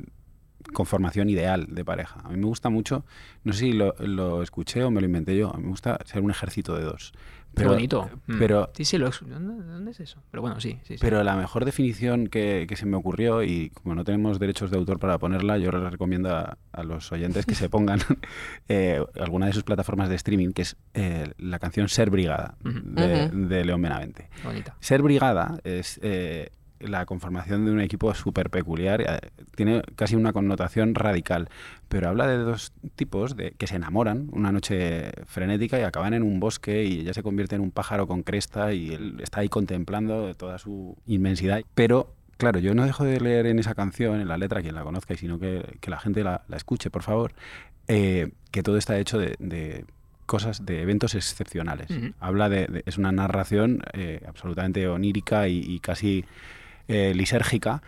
[0.74, 2.20] conformación ideal de pareja.
[2.24, 3.04] A mí me gusta mucho,
[3.44, 5.98] no sé si lo, lo escuché o me lo inventé yo, a mí me gusta
[6.06, 7.14] ser un ejército de dos.
[7.56, 8.10] Qué bonito.
[8.28, 8.40] Mm.
[8.40, 10.22] Pero, Sí, sí, lo ex- ¿Dónde, dónde es eso?
[10.32, 10.94] Pero bueno, sí, sí.
[10.94, 10.98] sí.
[11.02, 14.78] pero la mejor definición que, que se me ocurrió, y como no tenemos derechos de
[14.78, 18.00] autor para ponerla, yo les recomiendo a, a los oyentes que se pongan
[18.70, 23.66] eh, alguna de sus plataformas de streaming, que es eh, la canción Ser Brigada de
[23.66, 24.30] León Benavente.
[24.44, 24.76] Bonita.
[24.80, 29.20] Ser brigada es, eh, la conformación de un equipo súper peculiar, eh,
[29.56, 31.50] tiene casi una connotación radical,
[31.88, 36.24] pero habla de dos tipos de, que se enamoran una noche frenética y acaban en
[36.24, 39.50] un bosque y ella se convierte en un pájaro con cresta y él está ahí
[39.50, 44.28] contemplando toda su inmensidad, pero claro, yo no dejo de leer en esa canción, en
[44.28, 47.04] la letra, quien la conozca, y sino que, que la gente la, la escuche, por
[47.04, 47.34] favor,
[47.90, 49.84] eh, que todo está hecho de, de
[50.26, 51.88] cosas, de eventos excepcionales.
[52.20, 56.24] Habla de, de- es una narración eh, absolutamente onírica y, y casi
[56.90, 57.82] eh, lisérgica,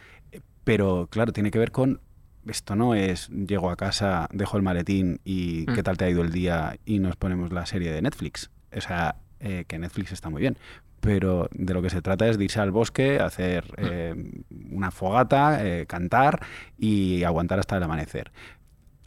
[0.64, 2.00] pero claro, tiene que ver con
[2.48, 5.74] esto no es llego a casa, dejo el maletín y Mm.
[5.76, 8.50] qué tal te ha ido el día y nos ponemos la serie de Netflix.
[8.76, 10.58] O sea, eh, que Netflix está muy bien.
[11.02, 14.16] Pero de lo que se trata es de irse al bosque, hacer eh,
[14.72, 16.40] una fogata, eh, cantar
[16.78, 18.32] y aguantar hasta el amanecer.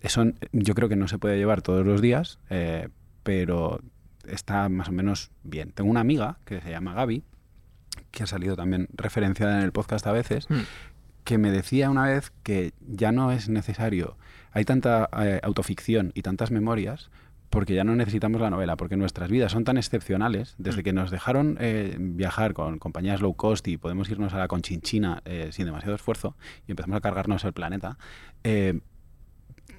[0.00, 2.38] Eso yo creo que no se puede llevar todos los días,
[3.22, 3.80] pero
[4.28, 5.70] está más o menos bien.
[5.72, 7.22] Tengo una amiga que se llama Gaby,
[8.14, 10.60] que ha salido también referenciada en el podcast a veces, Mm.
[11.24, 14.16] que me decía una vez que ya no es necesario,
[14.52, 17.10] hay tanta eh, autoficción y tantas memorias,
[17.50, 21.10] porque ya no necesitamos la novela, porque nuestras vidas son tan excepcionales, desde que nos
[21.10, 25.66] dejaron eh, viajar con compañías low cost y podemos irnos a la Conchinchina eh, sin
[25.66, 26.36] demasiado esfuerzo
[26.66, 27.96] y empezamos a cargarnos el planeta,
[28.42, 28.80] eh,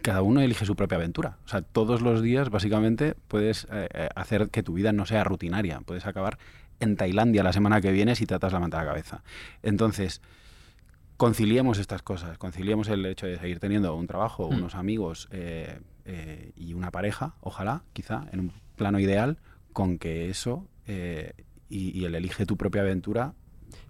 [0.02, 1.38] cada uno elige su propia aventura.
[1.46, 3.68] O sea, todos los días básicamente puedes
[4.16, 6.38] hacer que tu vida no sea rutinaria, puedes acabar
[6.86, 9.22] en Tailandia la semana que viene si te atas la manta a la cabeza.
[9.64, 10.22] Entonces,
[11.18, 14.56] conciliemos estas cosas, conciliemos el hecho de seguir teniendo un trabajo, Mm.
[14.56, 19.38] unos amigos eh, eh, y una pareja, ojalá, quizá, en un plano ideal,
[19.74, 21.34] con que eso eh,
[21.70, 23.34] y, y el elige tu propia aventura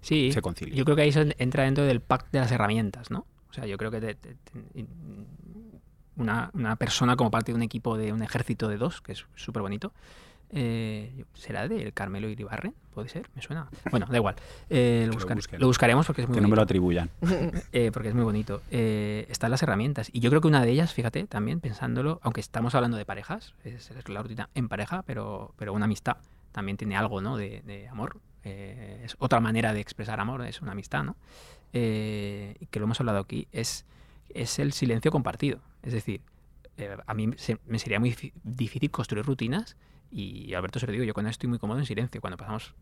[0.00, 0.74] Sí, se concilia.
[0.74, 3.26] yo creo que ahí eso entra dentro del pack de las herramientas, ¿no?
[3.50, 4.86] O sea, yo creo que te- te- te-
[6.16, 9.26] una, una persona como parte de un equipo de un ejército de dos, que es
[9.34, 9.92] súper bonito,
[10.50, 12.74] eh, ¿será de Carmelo Iribarren?
[12.94, 13.28] ¿Puede ser?
[13.34, 13.68] ¿Me suena?
[13.90, 14.36] Bueno, da igual.
[14.70, 16.62] Eh, lo, buscar- buscaremos porque es muy que no me lo bonito.
[16.62, 17.10] atribuyan.
[17.72, 18.62] Eh, porque es muy bonito.
[18.70, 20.08] Están las herramientas.
[20.12, 23.54] Y yo creo que una de ellas, fíjate, también pensándolo, aunque estamos hablando de parejas,
[23.64, 26.16] es, la rutina en pareja, pero, pero una amistad
[26.52, 27.36] también tiene algo ¿no?
[27.36, 28.18] de, de amor.
[28.42, 31.16] Es otra manera de expresar amor, es una amistad, ¿no?
[31.72, 33.84] Que lo hemos hablado aquí, es,
[34.30, 35.60] es el silencio compartido.
[35.82, 36.22] Es decir,
[37.06, 39.76] a mí se- me sería muy difí- difícil construir rutinas
[40.10, 42.74] y Alberto se lo digo, yo cuando estoy muy cómodo en silencio, cuando pasamos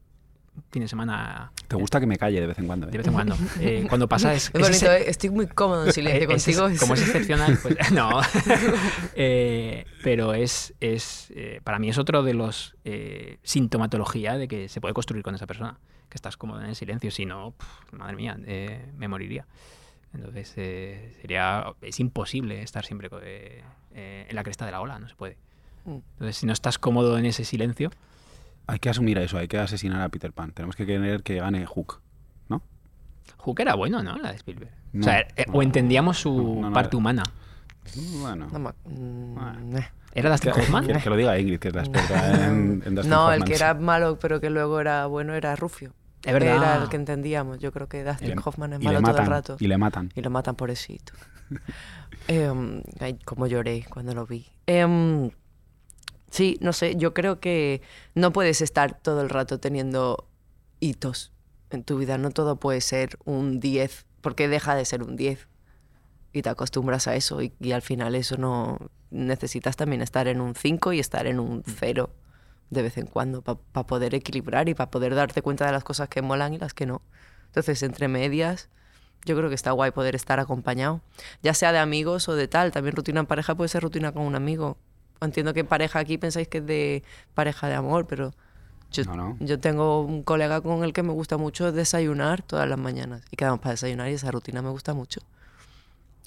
[0.71, 2.87] fin de semana Te gusta que me calle de vez en cuando.
[2.87, 2.91] eh?
[2.93, 3.37] de vez en cuando.
[3.59, 4.45] Eh, cuando pasa es...
[4.45, 5.05] Es es bonito, ese- ¿eh?
[5.11, 6.69] estoy muy cómodo en silencio eh, es- contigo.
[6.69, 8.21] es- como es excepcional, pues no.
[9.15, 14.69] Eh, pero es, es eh, para mí es otro de los eh, sintomatología de que
[14.69, 17.97] se puede construir con esa persona, que estás cómodo en el silencio, si no, pf,
[17.97, 19.47] madre mía, eh, me moriría.
[20.13, 23.63] Entonces eh, sería es imposible estar siempre eh,
[23.93, 25.37] eh, en la cresta de la ola, no se puede.
[25.87, 27.91] Entonces si no estás cómodo en ese silencio,
[28.67, 30.53] Hay que asumir eso, hay que asesinar a Peter Pan.
[30.53, 32.01] Tenemos que querer que gane Hook,
[32.49, 32.63] ¿no?
[33.37, 34.17] Hook era bueno, ¿no?
[34.17, 34.71] La de Spielberg.
[34.95, 35.53] No, o sea, eh, no.
[35.55, 37.23] o entendíamos su No, no, no parte humana.
[38.23, 38.47] Bueno.
[38.47, 39.79] Mm, Bueno.
[39.79, 39.89] eh.
[40.15, 40.87] ¿Era Dustin Hoffman?
[40.87, 43.49] que- que lo diga Ingrid, que es la experta en, en Dustin No, el Hoffman.
[43.49, 45.93] que era malo pero que luego era bueno era Rufio.
[46.25, 46.57] Es verdad.
[46.57, 47.59] Era el que entendíamos.
[47.59, 49.57] Yo creo que Y Dustin le- Hoffman es malo todo matan, el rato.
[49.61, 50.11] Y le matan.
[50.15, 51.13] Y lo matan pobrecito.
[52.29, 54.47] Em, ay, cómo lloré cuando lo vi.
[54.67, 55.31] Em,
[56.35, 57.81] sí, no sé, yo creo que
[58.15, 60.29] no puedes estar todo el rato teniendo
[60.81, 61.33] hitos
[61.71, 62.19] en tu vida.
[62.19, 65.47] No todo puede ser un 10, porque deja de ser un 10.
[66.33, 68.79] Y te acostumbras a eso y, y al final eso no...
[69.11, 72.11] Necesitas también estar en un 5 y estar en un 0
[72.71, 76.09] de vez en cuando para poder equilibrar y para poder darte cuenta de las cosas
[76.09, 77.01] que molan y las que no.
[77.47, 78.71] Entonces, entre medias,
[79.25, 81.01] yo creo que está guay poder estar acompañado,
[81.45, 82.73] ya sea de amigos o de tal.
[82.73, 84.77] También rutina en pareja puede ser rutina con un amigo.
[85.21, 87.03] Entiendo que pareja aquí pensáis que es de
[87.35, 88.33] pareja de amor, pero
[88.91, 89.37] yo, No, no.
[89.41, 93.37] yo tengo un colega con el que me gusta mucho desayunar todas las mañanas y
[93.37, 95.21] quedamos para desayunar y esa rutina me gusta mucho.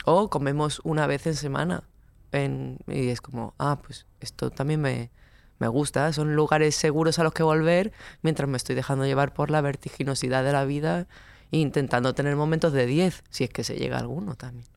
[0.06, 1.84] O comemos una vez en semana
[2.32, 5.12] en- y es como, ah, pues esto también me,
[5.60, 6.12] me gusta.
[6.14, 10.44] Son lugares seguros a los que volver mientras me estoy dejando llevar por la vertiginosidad
[10.44, 11.08] de la vida
[11.52, 14.68] e intentando tener momentos de 10, si es que se llega a alguno también.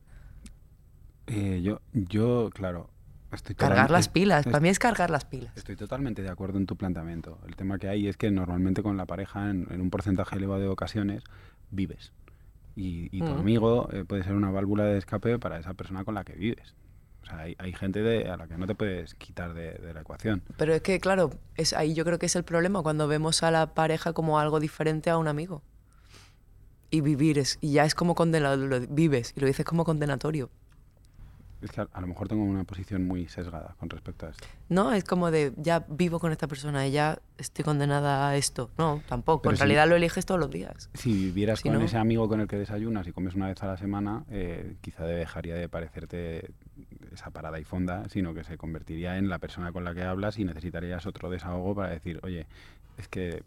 [1.27, 2.89] Eh, yo, yo, claro,
[3.35, 4.45] estoy Cargar las pilas.
[4.45, 5.51] Para mí es cargar las pilas.
[5.55, 7.39] Estoy totalmente de acuerdo en tu planteamiento.
[7.47, 10.61] El tema que hay es que normalmente con la pareja, en, en un porcentaje elevado
[10.61, 11.23] de ocasiones,
[11.69, 12.11] vives.
[12.75, 13.39] Y, y tu Mm.
[13.39, 16.73] amigo eh, puede ser una válvula de escape para esa persona con la que vives.
[17.23, 19.93] O sea, hay, hay gente de- a la que no te puedes quitar de, de
[19.93, 20.41] la ecuación.
[20.57, 23.51] Pero es que, claro, es ahí yo creo que es el problema cuando vemos a
[23.51, 25.61] la pareja como algo diferente a un amigo.
[26.89, 30.49] Y vivir es, y ya es como condenado, lo vives y lo dices como condenatorio.
[31.61, 34.47] Es que a, a lo mejor tengo una posición muy sesgada con respecto a esto.
[34.69, 38.71] No, es como de ya vivo con esta persona y ya estoy condenada a esto.
[38.77, 39.43] No, tampoco.
[39.43, 40.89] Pero en realidad lo eliges todos los días.
[40.95, 43.61] Si vivieras Si con no- ese amigo con el que desayunas y comes una vez
[43.61, 46.49] a la semana, eh, quizá dejaría de parecerte
[47.13, 50.39] esa parada y fonda, sino que se convertiría en la persona con la que hablas
[50.39, 52.47] y necesitarías otro desahogo para decir, oye,
[52.97, 53.43] es que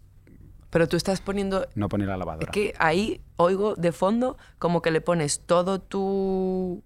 [0.70, 2.52] Pero tú estás poniendo no pone la Es lavadora.
[2.52, 6.82] que ahí oigo de fondo como que le pones todo tu...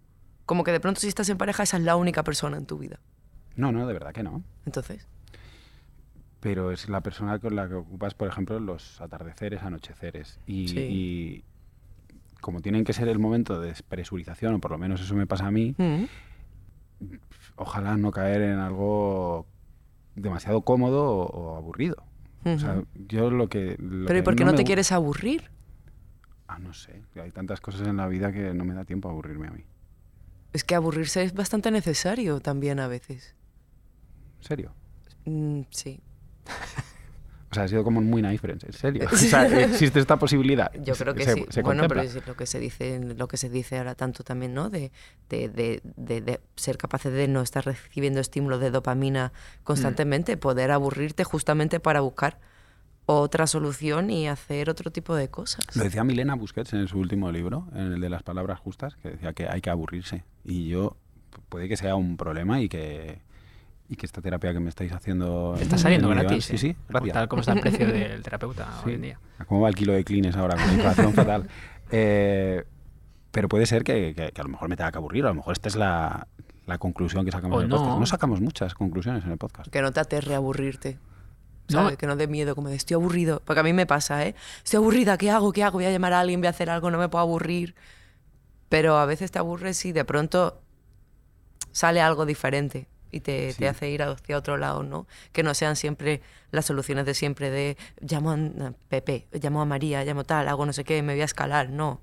[0.48, 2.78] Como que de pronto si estás en pareja esa es la única persona en tu
[2.78, 2.98] vida.
[3.54, 4.42] No, no, de verdad que no.
[4.64, 5.06] Entonces,
[6.40, 10.40] Pero es la persona con la que ocupas, por ejemplo, los atardeceres, anocheceres.
[10.46, 10.78] Y, Sí.
[10.80, 11.44] y
[12.40, 15.48] como tienen que ser el momento de despresurización, o por lo menos eso me pasa
[15.48, 16.04] a mí, mm,
[17.56, 19.44] ojalá no caer en algo
[20.14, 22.04] demasiado cómodo o, o aburrido.
[22.46, 23.76] O sea, yo lo que...
[23.78, 25.50] lo pero ¿y por qué no, me te quieres aburrir?
[26.46, 27.02] Ah, no sé.
[27.22, 29.64] Hay tantas cosas en la vida que no me da tiempo a aburrirme a mí.
[30.52, 33.34] Es que aburrirse es bastante necesario también a veces.
[34.40, 34.74] ¿En serio?
[35.24, 36.00] Mm, sí.
[37.50, 38.62] O sea, ha sido como un muy nice friends.
[38.64, 39.08] ¿En serio?
[39.10, 40.70] O sea, ¿existe esta posibilidad?
[40.84, 41.46] Yo creo que Se- sí.
[41.48, 44.52] se bueno, pero es lo que se dice, lo que se dice ahora tanto también,
[44.52, 44.68] ¿no?
[44.68, 44.92] De,
[45.30, 49.32] de, de- de- de ser capaces de no estar recibiendo estímulos de dopamina
[49.64, 52.38] constantemente, poder aburrirte justamente para buscar
[53.10, 55.64] otra solución y hacer otro tipo de cosas.
[55.74, 59.08] Lo decía Milena Busquets en su último libro, en el de las palabras justas, que
[59.10, 60.24] decía que hay que aburrirse.
[60.44, 60.96] Y yo,
[61.32, 63.22] pu- puede que sea un problema y que,
[63.88, 65.54] y que esta terapia que me estáis haciendo...
[65.58, 66.44] Está en- saliendo gratis.
[66.44, 66.58] Sí, ¿eh?
[66.58, 67.14] sí, gracias.
[67.14, 68.88] Tal como está el precio del terapeuta Sí.
[68.90, 69.20] hoy en día.
[69.46, 71.48] ¿Cómo va el kilo de clines ahora con la inflación fatal?
[71.90, 72.64] Eh,
[73.30, 75.34] pero puede ser que, que- que a lo mejor me tenga que aburrir, a lo
[75.36, 76.26] mejor esta es la,
[76.66, 77.76] la conclusión que sacamos O en el no.
[77.78, 77.98] podcast.
[78.00, 79.70] No sacamos muchas conclusiones en el podcast.
[79.70, 80.98] Que no te aterre aburrirte.
[81.68, 81.82] No.
[81.82, 81.98] ¿sabes?
[81.98, 83.42] Que no dé miedo, como de estoy aburrido.
[83.44, 84.34] Porque a mí me pasa, ¿eh?
[84.64, 85.52] Estoy aburrida, ¿qué hago?
[85.52, 85.74] ¿Qué hago?
[85.78, 87.74] Voy a llamar a alguien, voy a hacer algo, no me puedo aburrir.
[88.68, 90.60] Pero a veces te aburres y de pronto
[91.72, 93.58] sale algo diferente y te, Sí.
[93.60, 95.06] te hace ir hacia otro lado, ¿no?
[95.32, 100.04] Que no sean siempre las soluciones de siempre de llamo a Pepe, llamo a María,
[100.04, 101.70] llamo tal, hago no sé qué, me voy a escalar.
[101.70, 102.00] No.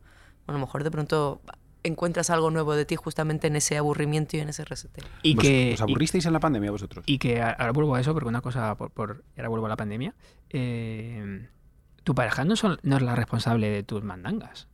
[0.48, 1.42] A lo mejor de pronto
[1.88, 5.06] encuentras algo nuevo de ti justamente en ese aburrimiento y en ese reseteo.
[5.24, 7.04] Y ¿Vos- que, ¿Os aburristeis en la pandemia vosotros?
[7.08, 9.70] y, que a- ahora vuelvo a eso, porque una cosa, por, por- ahora vuelvo a
[9.70, 10.14] la pandemia.
[10.50, 11.48] eh,
[12.04, 14.68] tu pareja no, son- no es la responsable de tus mandangas.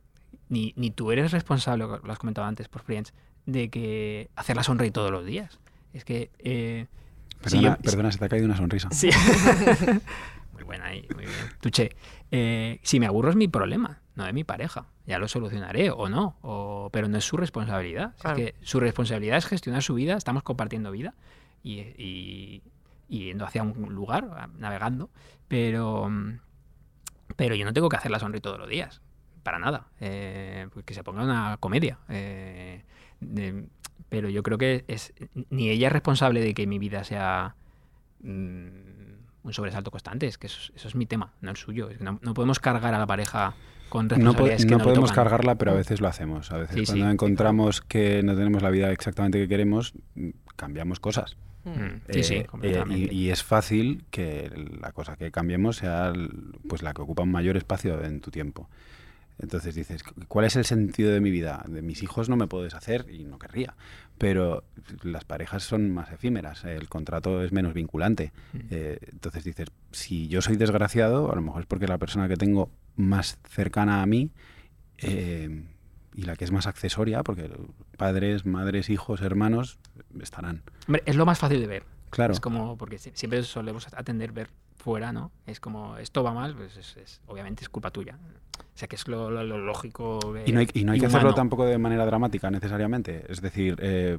[0.50, 3.14] Ni, ni tú eres responsable, lo has comentado antes por Friends,
[3.46, 5.58] de que hacerla sonreír todos los días.
[5.94, 6.30] Es que.
[6.40, 6.86] eh,
[7.46, 8.88] si Perdona, yo- perdona, se te ha caído una sonrisa.
[8.92, 9.08] Sí.
[10.52, 11.36] muy buena ahí, muy bien.
[11.60, 11.90] Tuche,
[12.30, 14.86] eh, si me aburro es mi problema, no de mi pareja.
[15.06, 18.14] Ya lo solucionaré o no, o- pero no es su responsabilidad.
[18.16, 18.38] Si Claro.
[18.38, 21.14] Es que su responsabilidad es gestionar su vida, estamos compartiendo vida
[21.62, 22.62] y, y-
[23.08, 25.10] y yendo hacia un lugar, navegando,
[25.48, 26.10] pero,
[27.36, 29.00] pero yo no tengo que hacerla sonreír todos los días,
[29.42, 29.86] para nada.
[30.00, 31.98] Eh, pues que se ponga una comedia.
[32.08, 32.84] eh,
[33.20, 33.66] de-
[34.08, 35.14] pero yo creo que es
[35.48, 37.54] ni ella es responsable de que mi vida sea
[38.20, 38.68] mm,
[39.44, 40.26] un sobresalto constante.
[40.26, 41.88] Es que eso, eso es mi tema, no el suyo.
[41.90, 43.54] Es que no, no podemos cargar a la pareja
[43.92, 45.24] con No, po- responsabilidades que no no le podemos tocan.
[45.24, 46.50] cargarla, pero a veces lo hacemos.
[46.50, 49.92] A veces Sí, cuando sí, encontramos que no tenemos la vida exactamente que queremos,
[50.56, 51.36] cambiamos cosas.
[51.64, 51.70] Mm,
[52.10, 53.14] Sí, Eh, sí, eh, completamente.
[53.14, 56.12] y, y es fácil que la cosa que cambiemos sea
[56.68, 58.68] pues la que ocupa un mayor espacio en tu tiempo.
[59.38, 61.64] Entonces dices, ¿cuál es el sentido de mi vida?
[61.68, 63.74] De mis hijos no me puedo deshacer y no querría,
[64.18, 64.62] pero
[65.02, 68.32] las parejas son más efímeras, el contrato es menos vinculante.
[68.52, 68.58] Mm.
[68.70, 72.36] Eh, entonces dices, si yo soy desgraciado, a lo mejor es porque la persona que
[72.36, 74.30] tengo más cercana a mí
[74.98, 75.64] eh,
[76.14, 77.50] y la que es más accesoria, porque
[77.96, 79.78] padres, madres, hijos, hermanos
[80.20, 80.62] estarán.
[80.86, 81.84] Hombre, es lo más fácil de ver.
[82.10, 82.34] Claro.
[82.34, 84.50] Es como, porque si- siempre solemos atender ver
[84.82, 85.30] fuera, ¿no?
[85.46, 88.18] Es como, esto va mal, pues es, es- obviamente es culpa tuya.
[88.58, 90.18] O sea, que es lo, lo- lo lógico.
[90.36, 93.24] eh, Y no hay, y no hay que hacerlo tampoco de manera dramática necesariamente.
[93.28, 94.18] Es decir, eh,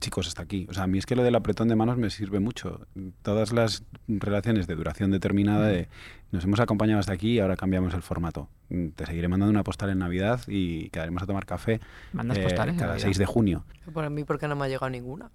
[0.00, 0.66] chicos, hasta aquí.
[0.70, 2.86] O sea, a mí es que lo del apretón de manos me sirve mucho.
[3.22, 5.88] Todas las relaciones de duración determinada de
[6.30, 8.48] nos hemos acompañado hasta aquí y ahora cambiamos el formato.
[8.96, 11.80] Te seguiré mandando una postal en Navidad y quedaremos a tomar café
[12.12, 12.74] Mandas eh, postales.
[12.74, 13.04] en cada Navidad?
[13.06, 13.64] 6 de junio.
[13.92, 15.30] Por mí, porque no me ha llegado ninguna.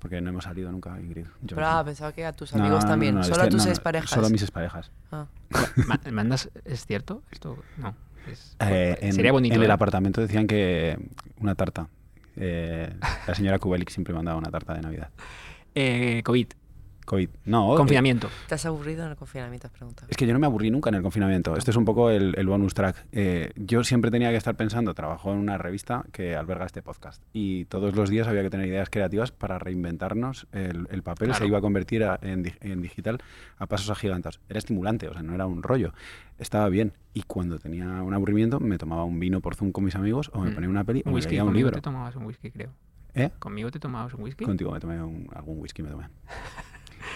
[0.00, 1.26] Porque no hemos salido nunca, Ingrid.
[1.42, 3.14] Yo Pero ah, pensaba que a tus No, no, amigos no, también.
[3.14, 4.10] no, Solo este- a tus no, no, seis parejas.
[4.10, 4.90] Solo a mis exparejas.
[5.12, 5.26] Ah.
[5.86, 6.50] Ma- ¿Mandas?
[6.64, 7.22] ¿Es cierto?
[7.30, 7.94] Esto no.
[8.26, 9.54] es- Eh, en, sería bonito.
[9.54, 9.72] en el ¿eh?
[9.72, 10.98] apartamento decían que
[11.38, 11.88] una tarta.
[12.36, 12.92] Eh,
[13.26, 15.10] la señora Kubelik siempre mandaba una tarta de Navidad.
[15.74, 16.48] Eh, COVID,
[17.04, 17.28] COVID.
[17.46, 18.28] No, eh, confinamiento.
[18.48, 19.66] ¿Te has aburrido en el confinamiento?
[19.66, 20.06] Has preguntado.
[20.10, 21.56] Es que yo no me aburrí nunca en el confinamiento.
[21.56, 23.06] Este es un poco el, el bonus track.
[23.12, 27.22] Eh, yo siempre tenía que estar pensando, trabajo en una revista que alberga este podcast
[27.32, 30.46] y todos los días había que tener ideas creativas para reinventarnos.
[30.52, 31.38] El, el papel Claro.
[31.44, 33.18] se iba a convertir a- en, en digital
[33.58, 34.40] a pasos agigantados.
[34.48, 35.92] Era estimulante, o sea, no era un rollo.
[36.38, 36.92] Estaba bien.
[37.14, 40.40] Y cuando tenía un aburrimiento me tomaba un vino por Zoom con mis amigos o
[40.40, 40.54] me Mm.
[40.54, 41.30] ponía una peli o Un me whisky.
[41.32, 41.76] leía un conmigo libro.
[41.80, 42.70] Te tomabas un whisky, creo.
[43.14, 43.30] ¿Eh?
[43.38, 44.44] ¿Conmigo te tomabas un whisky?
[44.44, 46.06] Contigo me tomé un- algún whisky, me tomé.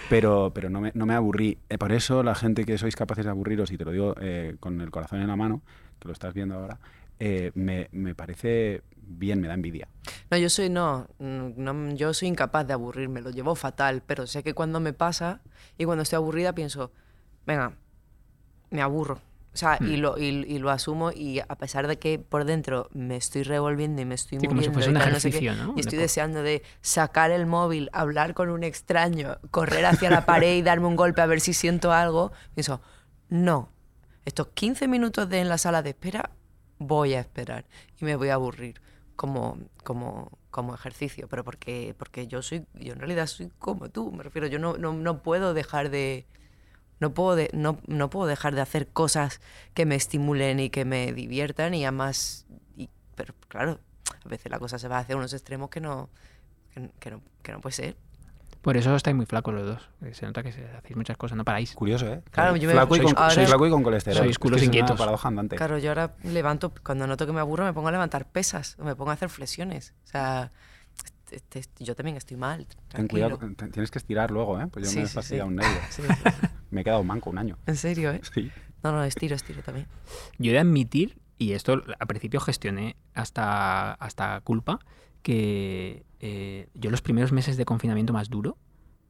[0.09, 1.59] Pero, pero no, me, no me aburrí.
[1.68, 4.57] Eh, por eso la gente que sois capaces de aburriros, y te lo digo eh,
[4.61, 5.62] con el corazón en la mano,
[5.99, 6.78] que lo estás viendo ahora,
[7.18, 9.89] eh, me, me parece bien, me da envidia.
[10.30, 14.43] No, yo soy no, no, yo soy incapaz de aburrirme, lo llevo fatal, pero sé
[14.43, 15.41] que cuando me pasa
[15.78, 16.93] y cuando estoy aburrida pienso,
[17.47, 17.72] venga,
[18.70, 19.20] me aburro.
[19.57, 22.91] O sea, y, lo, y, y lo asumo y a pesar de que por dentro
[22.93, 25.19] me estoy revolviendo y me estoy Sí, como si muriendo fuese y un tal, no
[25.19, 25.39] sé qué,
[25.77, 30.27] y estoy De- deseando de sacar el móvil, hablar con un extraño, correr hacia la
[30.27, 32.83] pared y darme un golpe a ver si siento algo, pienso,
[33.31, 33.71] no,
[34.27, 36.29] estos 15 minutos de en la sala de espera
[36.79, 37.65] voy a esperar
[37.99, 38.79] y me voy a aburrir
[39.17, 44.13] como, como, como ejercicio, pero porque, porque yo soy, yo en realidad soy como tú,
[44.13, 46.27] me refiero, yo no, no, no puedo dejar de,
[47.01, 49.41] no puedo, de- no, no puedo dejar de hacer cosas
[49.75, 53.81] que me estimulen y que me diviertan y además, y, pero claro,
[54.25, 56.09] a veces la cosa se va hacia unos extremos que no,
[56.75, 57.97] que, que no, que no puede ser.
[58.63, 59.89] Por eso estáis muy flacos los dos.
[60.01, 61.73] porque Se nota que hacéis muchas cosas, no paráis.
[61.75, 62.23] Curioso, ¿eh?
[62.33, 64.19] Claro, yo me- flaco, y con, sois- ahora- soy flaco y con colesterol.
[64.19, 64.91] sois Es que culos es inquietos.
[64.91, 65.55] una paradoja andante.
[65.57, 68.85] Claro, yo ahora levanto, cuando noto que me aburro, me pongo a levantar pesas o
[68.85, 69.95] me pongo a hacer flexiones.
[70.05, 70.51] O sea,
[71.35, 72.66] este- este- yo también estoy mal.
[72.89, 73.39] Ten cuidado,
[73.72, 74.66] tienes que estirar luego, ¿eh?
[74.68, 75.51] Pues yo Sí, me he sí, fastidiado sí.
[75.51, 75.81] un nervio.
[75.91, 76.03] Sí,
[76.70, 77.59] Me he quedado manco un año.
[77.66, 78.20] en serio, ¿eh?
[78.35, 78.51] Sí.
[78.83, 79.87] No, no, estiro, estiro también.
[80.39, 84.79] Yo he de admitir, y esto al principio gestioné hasta, hasta culpa,
[85.22, 88.57] que eh, yo los primeros meses de confinamiento más duro,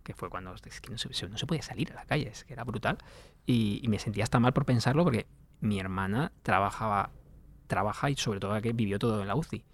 [0.03, 2.45] que fue cuando es que no, se, no se podía salir a la calle, es
[2.45, 2.97] que era brutal,
[3.45, 5.27] y, y me sentía hasta mal por pensarlo porque
[5.61, 7.11] mi hermana trabajaba,
[7.67, 9.65] trabaja y sobre todo que vivió todo en la UCI,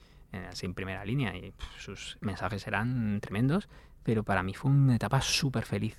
[0.51, 3.69] así en primera línea, y pff, sus mensajes eran tremendos,
[4.03, 5.97] pero para mí fue una etapa súper feliz,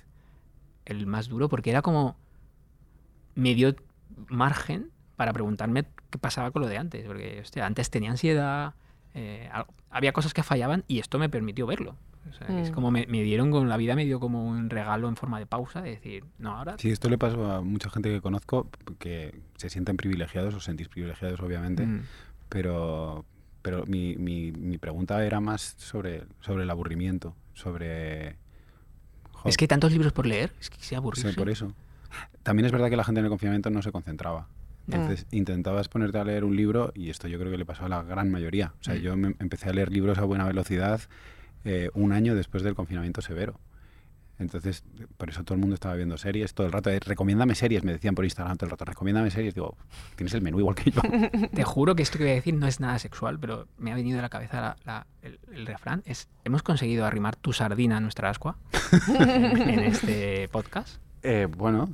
[0.84, 2.16] el más duro, porque era como
[3.34, 3.74] me dio
[4.28, 7.06] margen para preguntarme qué pasaba con lo de antes.
[7.06, 8.74] Porque hostia, antes tenía ansiedad,
[9.14, 9.48] eh,
[9.90, 11.96] había cosas que fallaban y esto me permitió verlo.
[12.28, 12.74] O sea, que Es Mm.
[12.74, 15.46] como me, me dieron con la vida, me dio como un regalo en forma de
[15.46, 16.76] pausa, de decir, no, ahora.
[16.78, 18.68] Sí, esto le pasa a mucha gente que conozco
[18.98, 22.02] que se sienten privilegiados, os sentís privilegiados, obviamente, mm,
[22.48, 23.24] pero,
[23.64, 28.36] pero mi, mi, mi pregunta era más sobre, sobre el aburrimiento, sobre...
[29.46, 31.32] Es que hay tantos libros por leer, es que se sí, aburrirse.
[31.32, 31.72] por eso.
[32.42, 34.48] También es verdad que la gente en el confinamiento no se concentraba.
[34.86, 37.88] Entonces intentabas ponerte a leer un libro y esto yo creo que le pasó a
[37.88, 38.74] la gran mayoría.
[38.80, 38.98] O sea, Mm.
[38.98, 41.00] yo me- empecé a leer libros a buena velocidad
[41.64, 43.58] eh, un año después del confinamiento severo.
[44.38, 44.82] Entonces,
[45.16, 46.90] por eso todo el mundo estaba viendo series todo el rato.
[46.90, 48.84] Eh, recomiéndame series, me decían por Instagram todo el rato.
[48.84, 49.54] Recomiéndame series.
[49.54, 49.76] Digo,
[50.16, 51.00] tienes el menú igual que yo.
[51.54, 53.94] Te juro que esto que voy a decir no es nada sexual, pero me ha
[53.94, 56.02] venido a la cabeza la- la- el, el refrán.
[56.04, 58.56] Es, hemos conseguido arrimar tu sardina a nuestra ascua
[59.08, 59.20] en,
[59.70, 60.96] en este podcast.
[61.22, 61.88] Eh, bueno,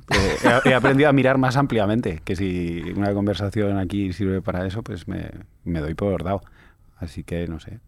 [0.65, 4.83] he, he aprendido a mirar más ampliamente, que si una conversación aquí sirve para eso,
[4.83, 5.29] pues me,
[5.63, 6.41] me doy por dado.
[7.01, 7.79] Así que no sé,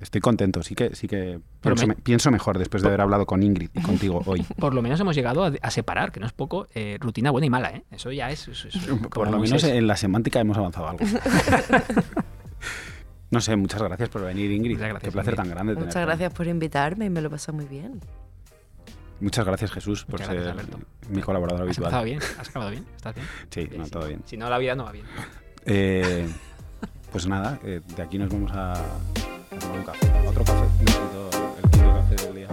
[0.00, 0.62] estoy contento.
[0.64, 3.70] Sí que, sí que pienso, me- me- pienso mejor después de haber hablado con Ingrid
[3.72, 4.42] y contigo hoy.
[4.58, 7.46] Por lo menos hemos llegado a, a separar, que no es poco, eh, rutina buena
[7.46, 7.84] y mala, ¿eh?
[7.92, 8.48] Eso ya es...
[8.48, 11.04] eso- eso- Por lo menos en la semántica hemos avanzado algo.
[13.30, 14.76] No sé, muchas gracias por venir, Ingrid.
[14.76, 15.42] Muchas gracias, Qué placer Ingrid.
[15.48, 16.06] tan grande Muchas tenerte.
[16.08, 18.00] gracias por invitarme y me lo pasa muy bien.
[19.20, 20.78] Muchas gracias, Jesús, por gracias, ser Alberto.
[21.10, 22.20] mi colaborador Has empezado habitual.
[22.28, 23.26] bien, has acabado bien, estás bien.
[23.50, 24.08] Sí, no, Sí, todo sí.
[24.08, 24.22] bien.
[24.24, 25.04] Si no, la vida no va bien.
[25.66, 26.26] Eh,
[27.10, 28.74] pues nada, eh, de aquí nos vamos a,
[29.58, 30.06] tomar un café.
[30.26, 30.66] Otro café.
[30.80, 31.30] Necesito
[31.62, 32.48] el quinto café del día.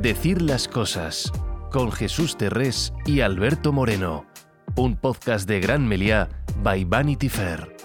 [0.00, 1.32] Decir las cosas
[1.70, 4.24] con Jesús Terrés y Alberto Moreno.
[4.76, 6.28] Un podcast de Gran Meliá
[6.62, 7.75] by Vanity Fair.